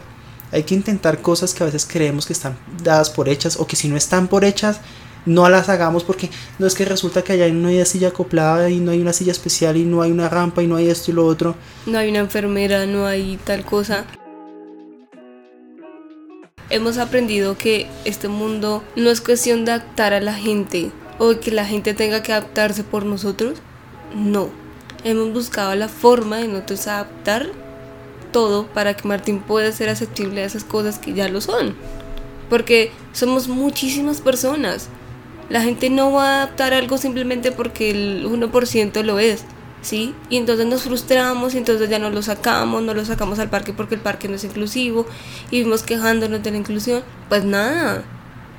Hay 0.52 0.64
que 0.64 0.76
intentar 0.76 1.22
cosas 1.22 1.54
que 1.54 1.64
a 1.64 1.66
veces 1.66 1.88
creemos 1.92 2.28
que 2.28 2.34
están 2.34 2.56
dadas 2.84 3.10
por 3.10 3.28
hechas 3.28 3.58
o 3.60 3.66
que 3.66 3.76
si 3.76 3.88
no 3.88 3.98
están 3.98 4.28
por 4.28 4.46
hechas, 4.46 4.82
no 5.26 5.50
las 5.50 5.68
hagamos 5.70 6.04
porque 6.04 6.30
no 6.60 6.68
es 6.68 6.76
que 6.76 6.86
resulta 6.86 7.24
que 7.24 7.34
allá 7.34 7.48
no 7.50 7.70
hay 7.70 7.78
una 7.78 7.86
silla 7.86 8.10
acoplada 8.10 8.70
y 8.70 8.80
no 8.80 8.92
hay 8.92 9.02
una 9.02 9.14
silla 9.14 9.32
especial 9.32 9.78
y 9.78 9.84
no 9.84 10.02
hay 10.02 10.12
una 10.12 10.30
rampa 10.30 10.62
y 10.62 10.68
no 10.68 10.76
hay 10.76 10.90
esto 10.90 11.10
y 11.10 11.16
lo 11.16 11.26
otro. 11.26 11.56
No 11.88 11.98
hay 11.98 12.10
una 12.10 12.20
enfermera, 12.20 12.86
no 12.86 13.08
hay 13.08 13.40
tal 13.44 13.66
cosa 13.66 14.06
hemos 16.74 16.98
aprendido 16.98 17.56
que 17.56 17.88
este 18.04 18.28
mundo 18.28 18.84
no 18.96 19.12
es 19.12 19.22
cuestión 19.22 19.64
de 19.64 19.74
adaptar 19.74 20.14
a 20.14 20.20
la 20.20 20.34
gente 20.34 20.92
o 21.20 21.40
que 21.40 21.52
la 21.52 21.66
gente 21.66 21.94
tenga 21.94 22.24
que 22.24 22.32
adaptarse 22.32 22.84
por 22.84 23.06
nosotros. 23.06 23.60
No. 24.16 24.50
Hemos 25.04 25.32
buscado 25.34 25.76
la 25.76 25.88
forma 25.88 26.38
de 26.38 26.48
nosotros 26.48 26.88
adaptar 26.88 27.52
todo 28.32 28.66
para 28.68 28.96
que 28.96 29.08
Martín 29.08 29.40
pueda 29.40 29.72
ser 29.72 29.90
aceptable 29.90 30.42
a 30.42 30.46
esas 30.46 30.64
cosas 30.64 30.98
que 30.98 31.14
ya 31.14 31.30
lo 31.30 31.42
son. 31.42 31.76
Porque 32.50 32.92
somos 33.12 33.48
muchísimas 33.48 34.20
personas. 34.22 34.90
La 35.50 35.62
gente 35.62 35.92
no 35.92 36.12
va 36.14 36.28
a 36.28 36.44
adaptar 36.44 36.74
algo 36.74 36.98
simplemente 36.98 37.52
porque 37.52 37.92
el 37.92 38.26
1% 38.26 39.04
lo 39.04 39.20
es. 39.20 39.46
¿Sí? 39.84 40.16
Y 40.30 40.38
entonces 40.38 40.66
nos 40.66 40.82
frustramos 40.82 41.54
y 41.54 41.60
entonces 41.60 41.90
ya 41.90 42.00
no 42.00 42.10
lo 42.10 42.24
sacamos, 42.24 42.82
no 42.82 42.94
lo 42.96 43.06
sacamos 43.06 43.38
al 43.38 43.50
parque 43.50 43.74
porque 43.74 43.96
el 43.96 44.02
parque 44.02 44.28
no 44.28 44.36
es 44.36 44.44
inclusivo 44.44 45.06
y 45.52 45.60
vimos 45.60 45.84
quejándonos 45.84 46.42
de 46.42 46.52
la 46.52 46.58
inclusión. 46.58 47.04
Pues 47.30 47.46
nada, 47.46 48.04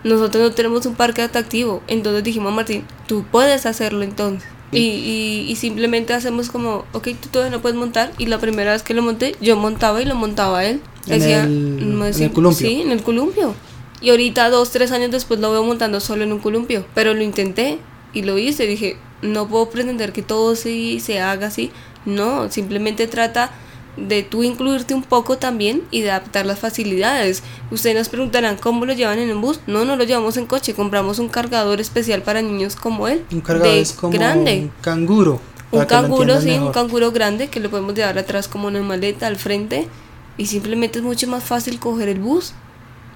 nosotros 0.04 0.42
no 0.42 0.54
tenemos 0.54 0.86
un 0.86 0.94
parque 0.94 1.22
atractivo. 1.22 1.82
Entonces 1.88 2.22
dijimos, 2.22 2.52
Martín, 2.52 2.84
tú 3.08 3.24
puedes 3.30 3.66
hacerlo 3.66 4.02
entonces. 4.02 4.48
Y, 4.72 5.46
y, 5.48 5.54
simplemente 5.54 6.14
hacemos 6.14 6.50
como, 6.50 6.84
ok, 6.92 7.10
tú 7.20 7.28
todavía 7.30 7.56
no 7.56 7.62
puedes 7.62 7.78
montar. 7.78 8.10
Y 8.18 8.26
la 8.26 8.38
primera 8.38 8.72
vez 8.72 8.82
que 8.82 8.92
lo 8.92 9.02
monté, 9.02 9.36
yo 9.40 9.56
montaba 9.56 10.02
y 10.02 10.04
lo 10.04 10.16
montaba 10.16 10.64
él. 10.64 10.80
En, 11.06 11.22
el, 11.22 12.02
en 12.02 12.22
el 12.22 12.32
columpio. 12.32 12.68
Sí, 12.68 12.80
en 12.80 12.90
el 12.90 13.02
columpio. 13.02 13.54
Y 14.00 14.10
ahorita, 14.10 14.50
dos, 14.50 14.70
tres 14.70 14.90
años 14.90 15.12
después, 15.12 15.38
lo 15.38 15.52
veo 15.52 15.62
montando 15.62 16.00
solo 16.00 16.24
en 16.24 16.32
un 16.32 16.40
columpio. 16.40 16.84
Pero 16.92 17.14
lo 17.14 17.22
intenté 17.22 17.78
y 18.14 18.22
lo 18.22 18.38
hice. 18.38 18.66
Dije, 18.66 18.96
no 19.20 19.48
puedo 19.48 19.68
pretender 19.68 20.12
que 20.12 20.22
todo 20.22 20.56
sí 20.56 21.00
se 21.00 21.20
haga 21.20 21.48
así. 21.48 21.70
No, 22.06 22.50
simplemente 22.50 23.06
trata 23.06 23.50
de 23.96 24.22
tú 24.22 24.42
incluirte 24.42 24.94
un 24.94 25.02
poco 25.02 25.38
también 25.38 25.82
y 25.90 26.02
de 26.02 26.10
adaptar 26.10 26.46
las 26.46 26.58
facilidades. 26.58 27.42
Ustedes 27.70 27.96
nos 27.96 28.08
preguntarán 28.08 28.56
cómo 28.56 28.86
lo 28.86 28.92
llevan 28.92 29.18
en 29.18 29.30
un 29.30 29.40
bus. 29.40 29.60
No, 29.66 29.84
no 29.84 29.96
lo 29.96 30.04
llevamos 30.04 30.36
en 30.36 30.46
coche, 30.46 30.74
compramos 30.74 31.18
un 31.18 31.28
cargador 31.28 31.80
especial 31.80 32.22
para 32.22 32.42
niños 32.42 32.76
como 32.76 33.08
él. 33.08 33.24
Un 33.32 33.40
cargador 33.40 33.74
es 33.74 33.92
como 33.92 34.12
grande. 34.12 34.60
un 34.62 34.72
canguro. 34.80 35.40
Un 35.70 35.84
canguro, 35.86 36.40
sí, 36.40 36.50
un 36.50 36.70
canguro 36.70 37.10
grande 37.10 37.48
que 37.48 37.58
lo 37.58 37.68
podemos 37.68 37.94
llevar 37.94 38.16
atrás 38.16 38.46
como 38.46 38.68
una 38.68 38.80
maleta 38.82 39.26
al 39.26 39.36
frente 39.36 39.88
y 40.36 40.46
simplemente 40.46 41.00
es 41.00 41.04
mucho 41.04 41.26
más 41.26 41.42
fácil 41.42 41.80
coger 41.80 42.08
el 42.08 42.20
bus. 42.20 42.52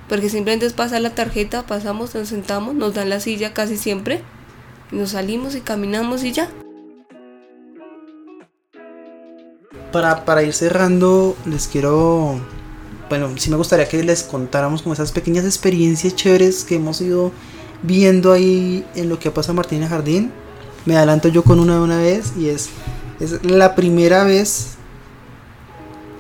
Porque 0.09 0.31
simplemente 0.31 0.65
es 0.65 0.73
pasar 0.73 1.03
la 1.03 1.15
tarjeta, 1.15 1.67
pasamos, 1.67 2.15
nos 2.15 2.29
sentamos, 2.29 2.75
nos 2.75 2.95
dan 2.95 3.11
la 3.11 3.21
silla 3.21 3.53
casi 3.53 3.77
siempre 3.77 4.23
nos 4.91 5.11
salimos 5.11 5.55
y 5.55 5.61
caminamos 5.61 6.25
y 6.25 6.33
ya. 6.33 6.49
Para, 9.93 10.25
para 10.25 10.43
ir 10.43 10.53
cerrando, 10.53 11.37
les 11.47 11.67
quiero. 11.67 12.41
Bueno, 13.09 13.31
sí 13.37 13.51
me 13.51 13.57
gustaría 13.57 13.89
que 13.89 14.03
les 14.03 14.23
contáramos 14.23 14.83
como 14.83 14.93
esas 14.93 15.13
pequeñas 15.13 15.45
experiencias 15.45 16.15
chéveres 16.15 16.65
que 16.65 16.75
hemos 16.75 17.01
ido 17.01 17.33
viendo 17.83 18.33
ahí 18.33 18.85
en 18.95 19.09
lo 19.09 19.19
que 19.19 19.31
pasa 19.31 19.53
Martín 19.53 19.83
en 19.83 19.89
Jardín. 19.89 20.33
Me 20.85 20.97
adelanto 20.97 21.29
yo 21.29 21.43
con 21.43 21.59
una 21.59 21.75
de 21.75 21.81
una 21.81 21.99
vez 21.99 22.33
y 22.37 22.49
es, 22.49 22.69
es 23.19 23.45
la 23.45 23.75
primera 23.75 24.25
vez, 24.25 24.75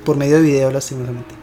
por 0.05 0.17
medio 0.17 0.37
de 0.37 0.43
video 0.43 0.71
lastimosamente, 0.71 1.35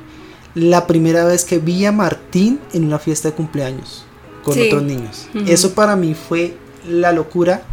la 0.55 0.88
primera 0.88 1.25
vez 1.25 1.45
que 1.45 1.59
vi 1.59 1.85
a 1.85 1.91
Martín 1.91 2.59
en 2.73 2.85
una 2.85 2.97
fiesta 2.97 3.29
de 3.29 3.35
cumpleaños 3.35 4.05
con 4.43 4.59
otros 4.59 4.83
niños. 4.83 5.27
Eso 5.47 5.73
para 5.73 5.95
mí 5.95 6.15
fue 6.15 6.57
la 6.87 7.11
locura. 7.11 7.63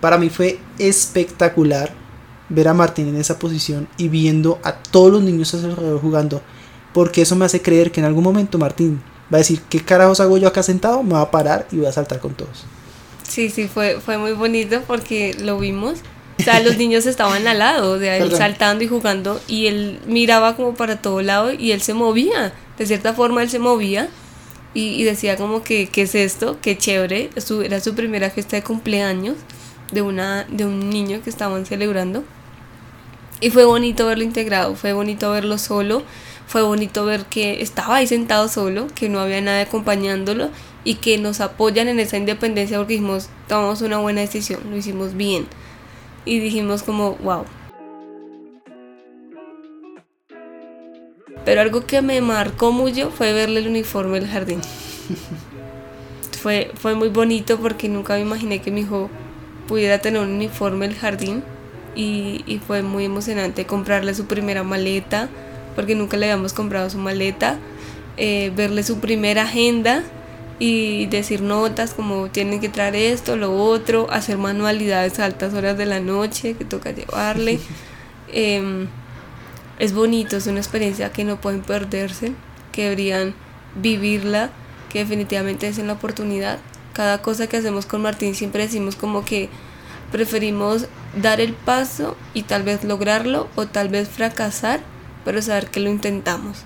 Para 0.00 0.18
mí 0.18 0.30
fue 0.30 0.58
espectacular 0.78 1.90
ver 2.48 2.68
a 2.68 2.74
Martín 2.74 3.08
en 3.08 3.16
esa 3.16 3.38
posición 3.38 3.88
y 3.96 4.08
viendo 4.08 4.58
a 4.62 4.74
todos 4.74 5.10
los 5.10 5.22
niños 5.22 5.54
a 5.54 5.60
su 5.60 5.66
alrededor 5.66 6.00
jugando. 6.00 6.42
Porque 6.92 7.22
eso 7.22 7.36
me 7.36 7.44
hace 7.44 7.62
creer 7.62 7.90
que 7.90 8.00
en 8.00 8.06
algún 8.06 8.22
momento 8.22 8.58
Martín 8.58 9.02
va 9.32 9.38
a 9.38 9.38
decir, 9.38 9.60
¿qué 9.68 9.80
carajos 9.80 10.20
hago 10.20 10.38
yo 10.38 10.48
acá 10.48 10.62
sentado? 10.62 11.02
Me 11.02 11.14
va 11.14 11.22
a 11.22 11.30
parar 11.30 11.66
y 11.72 11.76
voy 11.76 11.86
a 11.86 11.92
saltar 11.92 12.20
con 12.20 12.34
todos. 12.34 12.64
Sí, 13.22 13.50
sí, 13.50 13.66
fue, 13.66 14.00
fue 14.00 14.18
muy 14.18 14.32
bonito 14.32 14.82
porque 14.86 15.34
lo 15.40 15.58
vimos. 15.58 15.98
O 16.38 16.42
sea, 16.42 16.60
los 16.60 16.76
niños 16.78 17.06
estaban 17.06 17.46
al 17.46 17.58
lado, 17.58 17.92
o 17.92 17.98
sea, 17.98 18.16
él 18.16 18.34
saltando 18.36 18.84
y 18.84 18.88
jugando 18.88 19.40
y 19.48 19.66
él 19.66 20.00
miraba 20.06 20.56
como 20.56 20.74
para 20.74 21.00
todo 21.00 21.22
lado 21.22 21.52
y 21.52 21.72
él 21.72 21.80
se 21.80 21.94
movía. 21.94 22.52
De 22.78 22.86
cierta 22.86 23.12
forma 23.14 23.42
él 23.42 23.50
se 23.50 23.58
movía 23.58 24.08
y, 24.74 25.04
decía 25.04 25.36
como 25.36 25.62
que, 25.62 25.86
¿qué 25.86 26.02
es 26.02 26.14
esto? 26.16 26.58
Qué 26.60 26.76
chévere. 26.76 27.30
era 27.64 27.80
su 27.80 27.94
primera 27.94 28.28
fiesta 28.30 28.56
de 28.56 28.62
cumpleaños 28.62 29.36
de, 29.92 30.02
una, 30.02 30.44
de 30.50 30.64
un 30.66 30.90
niño 30.90 31.22
que 31.22 31.30
estaban 31.30 31.64
celebrando. 31.64 32.24
Y 33.40 33.50
fue 33.50 33.64
bonito 33.64 34.06
verlo 34.06 34.24
integrado, 34.24 34.74
fue 34.74 34.92
bonito 34.92 35.30
verlo 35.30 35.58
solo, 35.58 36.02
fue 36.46 36.62
bonito 36.62 37.04
ver 37.04 37.24
que 37.26 37.62
estaba 37.62 37.96
ahí 37.96 38.06
sentado 38.06 38.48
solo, 38.48 38.88
que 38.94 39.08
no 39.08 39.20
había 39.20 39.40
nadie 39.40 39.62
acompañándolo 39.62 40.50
y 40.82 40.96
que 40.96 41.18
nos 41.18 41.40
apoyan 41.40 41.88
en 41.88 42.00
esa 42.00 42.16
independencia 42.16 42.76
porque 42.78 42.94
dijimos, 42.94 43.28
tomamos 43.48 43.80
una 43.82 43.98
buena 43.98 44.22
decisión, 44.22 44.60
lo 44.70 44.76
hicimos 44.76 45.14
bien. 45.14 45.46
Y 46.24 46.40
dijimos 46.40 46.82
como, 46.82 47.12
wow. 47.16 47.44
Pero 51.44 51.60
algo 51.60 51.86
que 51.86 52.02
me 52.02 52.20
marcó 52.20 52.72
mucho 52.72 53.10
fue 53.10 53.32
verle 53.32 53.60
el 53.60 53.68
uniforme 53.68 54.20
del 54.20 54.28
jardín. 54.28 54.60
fue, 56.42 56.70
fue 56.74 56.94
muy 56.94 57.08
bonito 57.08 57.58
porque 57.58 57.88
nunca 57.88 58.14
me 58.14 58.20
imaginé 58.20 58.60
que 58.60 58.70
mi 58.70 58.82
hijo 58.82 59.10
pudiera 59.68 59.98
tener 59.98 60.22
un 60.22 60.30
uniforme 60.30 60.88
del 60.88 60.96
jardín. 60.96 61.42
Y, 61.96 62.42
y 62.46 62.58
fue 62.58 62.82
muy 62.82 63.04
emocionante 63.04 63.66
comprarle 63.66 64.14
su 64.14 64.26
primera 64.26 64.64
maleta, 64.64 65.28
porque 65.76 65.94
nunca 65.94 66.16
le 66.16 66.26
habíamos 66.26 66.52
comprado 66.52 66.90
su 66.90 66.98
maleta. 66.98 67.58
Eh, 68.16 68.52
verle 68.54 68.84
su 68.84 69.00
primera 69.00 69.42
agenda 69.42 70.04
y 70.60 71.06
decir 71.06 71.42
notas 71.42 71.94
como 71.94 72.28
tienen 72.28 72.60
que 72.60 72.68
traer 72.68 72.94
esto, 72.94 73.36
lo 73.36 73.56
otro, 73.56 74.06
hacer 74.10 74.38
manualidades 74.38 75.18
a 75.18 75.24
altas 75.24 75.52
horas 75.52 75.76
de 75.76 75.86
la 75.86 75.98
noche 75.98 76.54
que 76.54 76.64
toca 76.64 76.92
llevarle. 76.92 77.58
Em, 78.36 78.88
es 79.78 79.92
bonito, 79.92 80.36
es 80.36 80.46
una 80.46 80.60
experiencia 80.60 81.12
que 81.12 81.24
no 81.24 81.40
pueden 81.40 81.62
perderse, 81.62 82.32
que 82.72 82.84
deberían 82.84 83.34
vivirla, 83.74 84.50
que 84.88 85.00
definitivamente 85.00 85.68
es 85.68 85.78
en 85.78 85.88
la 85.88 85.94
oportunidad. 85.94 86.58
Cada 86.92 87.22
cosa 87.22 87.48
que 87.48 87.56
hacemos 87.56 87.86
con 87.86 88.02
Martín 88.02 88.34
siempre 88.34 88.62
decimos 88.62 88.94
como 88.94 89.24
que 89.24 89.48
preferimos 90.12 90.86
dar 91.20 91.40
el 91.40 91.54
paso 91.54 92.16
y 92.34 92.42
tal 92.42 92.62
vez 92.62 92.84
lograrlo 92.84 93.48
o 93.56 93.66
tal 93.66 93.88
vez 93.88 94.08
fracasar, 94.08 94.80
pero 95.24 95.42
saber 95.42 95.70
que 95.70 95.80
lo 95.80 95.90
intentamos, 95.90 96.58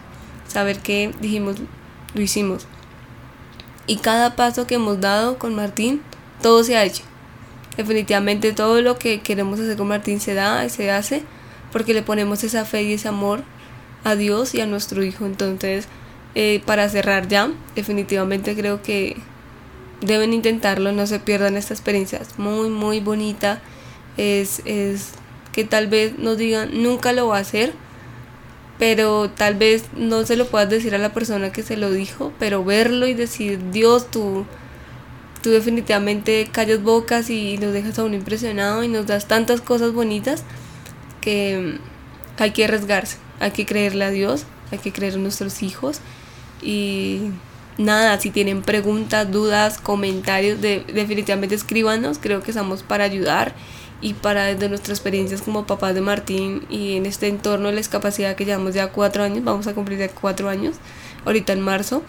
saber 0.47 0.79
que 0.81 1.15
dijimos, 1.21 1.57
lo 2.15 2.21
hicimos. 2.21 2.67
Y 3.87 3.97
cada 3.97 4.37
paso 4.37 4.67
que 4.67 4.75
hemos 4.75 5.01
dado 5.01 5.39
con 5.39 5.55
Martín, 5.55 6.03
todo 6.43 6.63
se 6.63 6.77
ha 6.77 6.85
hecho. 6.85 7.05
Definitivamente 7.79 8.53
todo 8.53 8.83
lo 8.83 8.99
que 8.99 9.23
queremos 9.23 9.61
hacer 9.61 9.79
con 9.79 9.89
Martín 9.89 10.21
se 10.21 10.35
da 10.35 10.67
y 10.67 10.69
se 10.69 10.91
hace 10.91 11.23
porque 11.73 11.95
le 11.95 12.03
ponemos 12.03 12.45
esa 12.45 12.65
fe 12.65 12.83
y 12.83 12.95
ese 12.95 13.09
amor 13.09 13.43
a 14.05 14.17
Dios 14.17 14.55
y 14.55 14.61
a 14.61 14.67
nuestro 14.67 15.03
hijo. 15.03 15.27
Entonces, 15.27 15.87
eh, 16.35 16.63
para 16.67 16.89
cerrar 16.89 17.29
ya, 17.29 17.51
definitivamente 17.75 18.55
creo 18.55 18.83
que 18.83 19.17
deben 20.01 20.33
intentarlo, 20.33 20.93
no 20.93 21.07
se 21.07 21.19
pierdan 21.19 21.57
esta 21.57 21.75
experiencia, 21.75 22.19
es 22.19 22.39
muy, 22.39 22.71
muy 22.71 23.01
bonita. 23.01 23.61
Es, 24.17 24.63
es 24.65 25.13
que 25.53 25.65
tal 25.65 25.89
vez 25.89 26.19
nos 26.19 26.39
digan, 26.39 26.83
nunca 26.83 27.13
lo 27.13 27.29
va 27.29 27.39
a 27.39 27.41
hacer, 27.41 27.73
pero 28.79 29.31
tal 29.31 29.57
vez 29.57 29.87
no 29.97 30.25
se 30.25 30.37
lo 30.37 30.47
puedas 30.47 30.71
decir 30.71 30.95
a 30.95 30.99
la 30.99 31.13
persona 31.13 31.53
que 31.53 31.63
se 31.63 31.77
lo 31.77 31.91
dijo, 31.91 32.33
pero 32.39 32.65
verlo 32.65 33.07
y 33.07 33.15
decir, 33.15 33.71
Dios, 33.73 34.11
tú, 34.11 34.45
tú 35.43 35.51
definitivamente 35.51 36.49
callas 36.51 36.83
bocas 36.83 37.31
y 37.31 37.59
nos 37.59 37.73
dejas 37.73 37.99
a 37.99 38.05
uno 38.05 38.15
impresionado 38.15 38.85
y 38.85 38.89
nos 38.89 39.07
das 39.07 39.27
tantas 39.27 39.61
cosas 39.61 39.93
bonitas 39.93 40.45
que 41.21 41.79
hay 42.39 42.51
que 42.53 42.65
arriesgarse, 42.65 43.19
hay 43.41 43.51
que 43.51 43.67
creerle 43.67 44.05
a 44.05 44.11
Dios, 44.11 44.45
hay 44.71 44.79
que 44.79 44.93
creer 44.93 45.15
en 45.15 45.23
nuestros 45.23 45.63
hijos 45.63 46.01
y 46.63 47.31
nada, 47.79 48.21
si 48.21 48.31
tienen 48.31 48.63
preguntas, 48.63 49.31
dudas, 49.31 49.79
comentarios, 49.79 50.61
de, 50.61 50.85
definitivamente 50.93 51.55
escríbanos, 51.55 52.19
creo 52.19 52.43
que 52.43 52.51
estamos 52.51 52.83
para 52.83 53.05
ayudar 53.05 53.55
y 54.01 54.15
para 54.15 54.45
desde 54.45 54.69
nuestras 54.69 54.99
experiencias 54.99 55.43
como 55.43 55.67
papás 55.67 55.95
de 55.95 56.01
Martín 56.01 56.65
y 56.69 56.97
en 56.97 57.07
este 57.07 57.29
entorno 57.29 57.67
de 57.67 57.73
la 57.73 57.79
discapacidad 57.79 58.37
que 58.37 58.45
llevamos 58.45 58.75
ya 58.75 58.93
cuatro 58.93 59.23
años, 59.23 59.45
vamos 59.45 59.67
a 59.67 59.75
cumplir 59.75 59.99
ya 59.99 60.09
cuatro 60.09 60.49
años, 60.49 60.77
ahorita 61.25 61.53
en 61.53 61.61
marzo, 61.61 62.03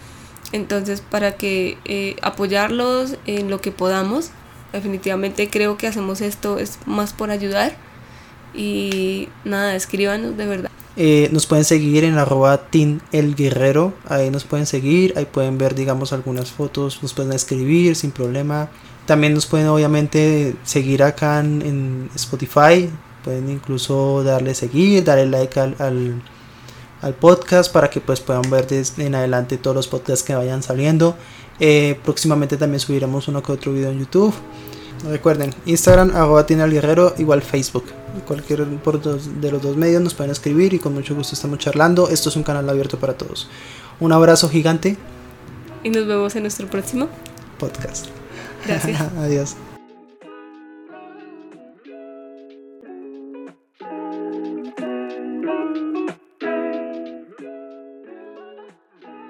entonces 0.52 1.00
para 1.00 1.36
que 1.36 1.78
eh, 1.84 2.16
apoyarlos 2.22 3.16
en 3.26 3.50
lo 3.50 3.60
que 3.60 3.72
podamos, 3.72 4.30
definitivamente 4.72 5.50
creo 5.50 5.76
que 5.76 5.86
hacemos 5.88 6.20
esto 6.20 6.58
es 6.58 6.78
más 6.86 7.12
por 7.12 7.30
ayudar 7.30 7.89
y 8.54 9.28
nada, 9.44 9.74
escríbanos 9.74 10.36
de 10.36 10.46
verdad. 10.46 10.70
Eh, 10.96 11.28
nos 11.32 11.46
pueden 11.46 11.64
seguir 11.64 12.04
en 12.04 12.18
arroba 12.18 12.68
Team 12.68 13.00
El 13.12 13.34
Guerrero, 13.34 13.94
ahí 14.08 14.28
nos 14.30 14.44
pueden 14.44 14.66
seguir, 14.66 15.14
ahí 15.16 15.24
pueden 15.24 15.56
ver 15.56 15.74
digamos 15.74 16.12
algunas 16.12 16.50
fotos, 16.50 17.02
nos 17.02 17.14
pueden 17.14 17.32
escribir 17.32 17.96
sin 17.96 18.10
problema. 18.10 18.68
También 19.06 19.34
nos 19.34 19.46
pueden 19.46 19.68
obviamente 19.68 20.54
seguir 20.62 21.02
acá 21.02 21.40
en, 21.40 22.10
Spotify, 22.14 22.90
pueden 23.24 23.50
incluso 23.50 24.22
darle 24.24 24.54
seguir, 24.54 25.04
darle 25.04 25.26
like 25.26 25.58
al, 25.58 25.74
al, 25.78 27.14
podcast 27.14 27.72
para 27.72 27.88
que 27.88 28.00
pues 28.00 28.20
puedan 28.20 28.48
ver 28.50 28.66
desde 28.66 29.06
en 29.06 29.14
adelante 29.14 29.56
todos 29.56 29.74
los 29.74 29.88
podcasts 29.88 30.24
que 30.24 30.34
vayan 30.34 30.62
saliendo. 30.62 31.16
Eh, 31.60 31.98
próximamente 32.04 32.56
también 32.56 32.80
subiremos 32.80 33.26
uno 33.28 33.42
que 33.42 33.52
otro 33.52 33.72
video 33.72 33.90
en 33.90 34.00
YouTube. 34.00 34.34
Recuerden, 35.08 35.54
Instagram, 35.66 36.14
arroba 36.14 36.46
tiene 36.46 36.62
al 36.62 36.70
guerrero, 36.70 37.14
igual 37.18 37.42
Facebook. 37.42 37.84
Cualquier 38.26 38.66
por 38.78 39.00
de 39.00 39.50
los 39.50 39.62
dos 39.62 39.76
medios 39.76 40.02
nos 40.02 40.14
pueden 40.14 40.32
escribir 40.32 40.74
y 40.74 40.78
con 40.78 40.94
mucho 40.94 41.14
gusto 41.14 41.34
estamos 41.34 41.58
charlando. 41.58 42.08
Esto 42.08 42.28
es 42.28 42.36
un 42.36 42.42
canal 42.42 42.68
abierto 42.68 42.98
para 42.98 43.14
todos. 43.14 43.48
Un 44.00 44.12
abrazo 44.12 44.48
gigante. 44.48 44.96
Y 45.82 45.90
nos 45.90 46.06
vemos 46.06 46.34
en 46.36 46.42
nuestro 46.42 46.66
próximo 46.68 47.08
podcast. 47.58 48.06
Gracias. 48.66 49.00
Adiós. 49.18 49.56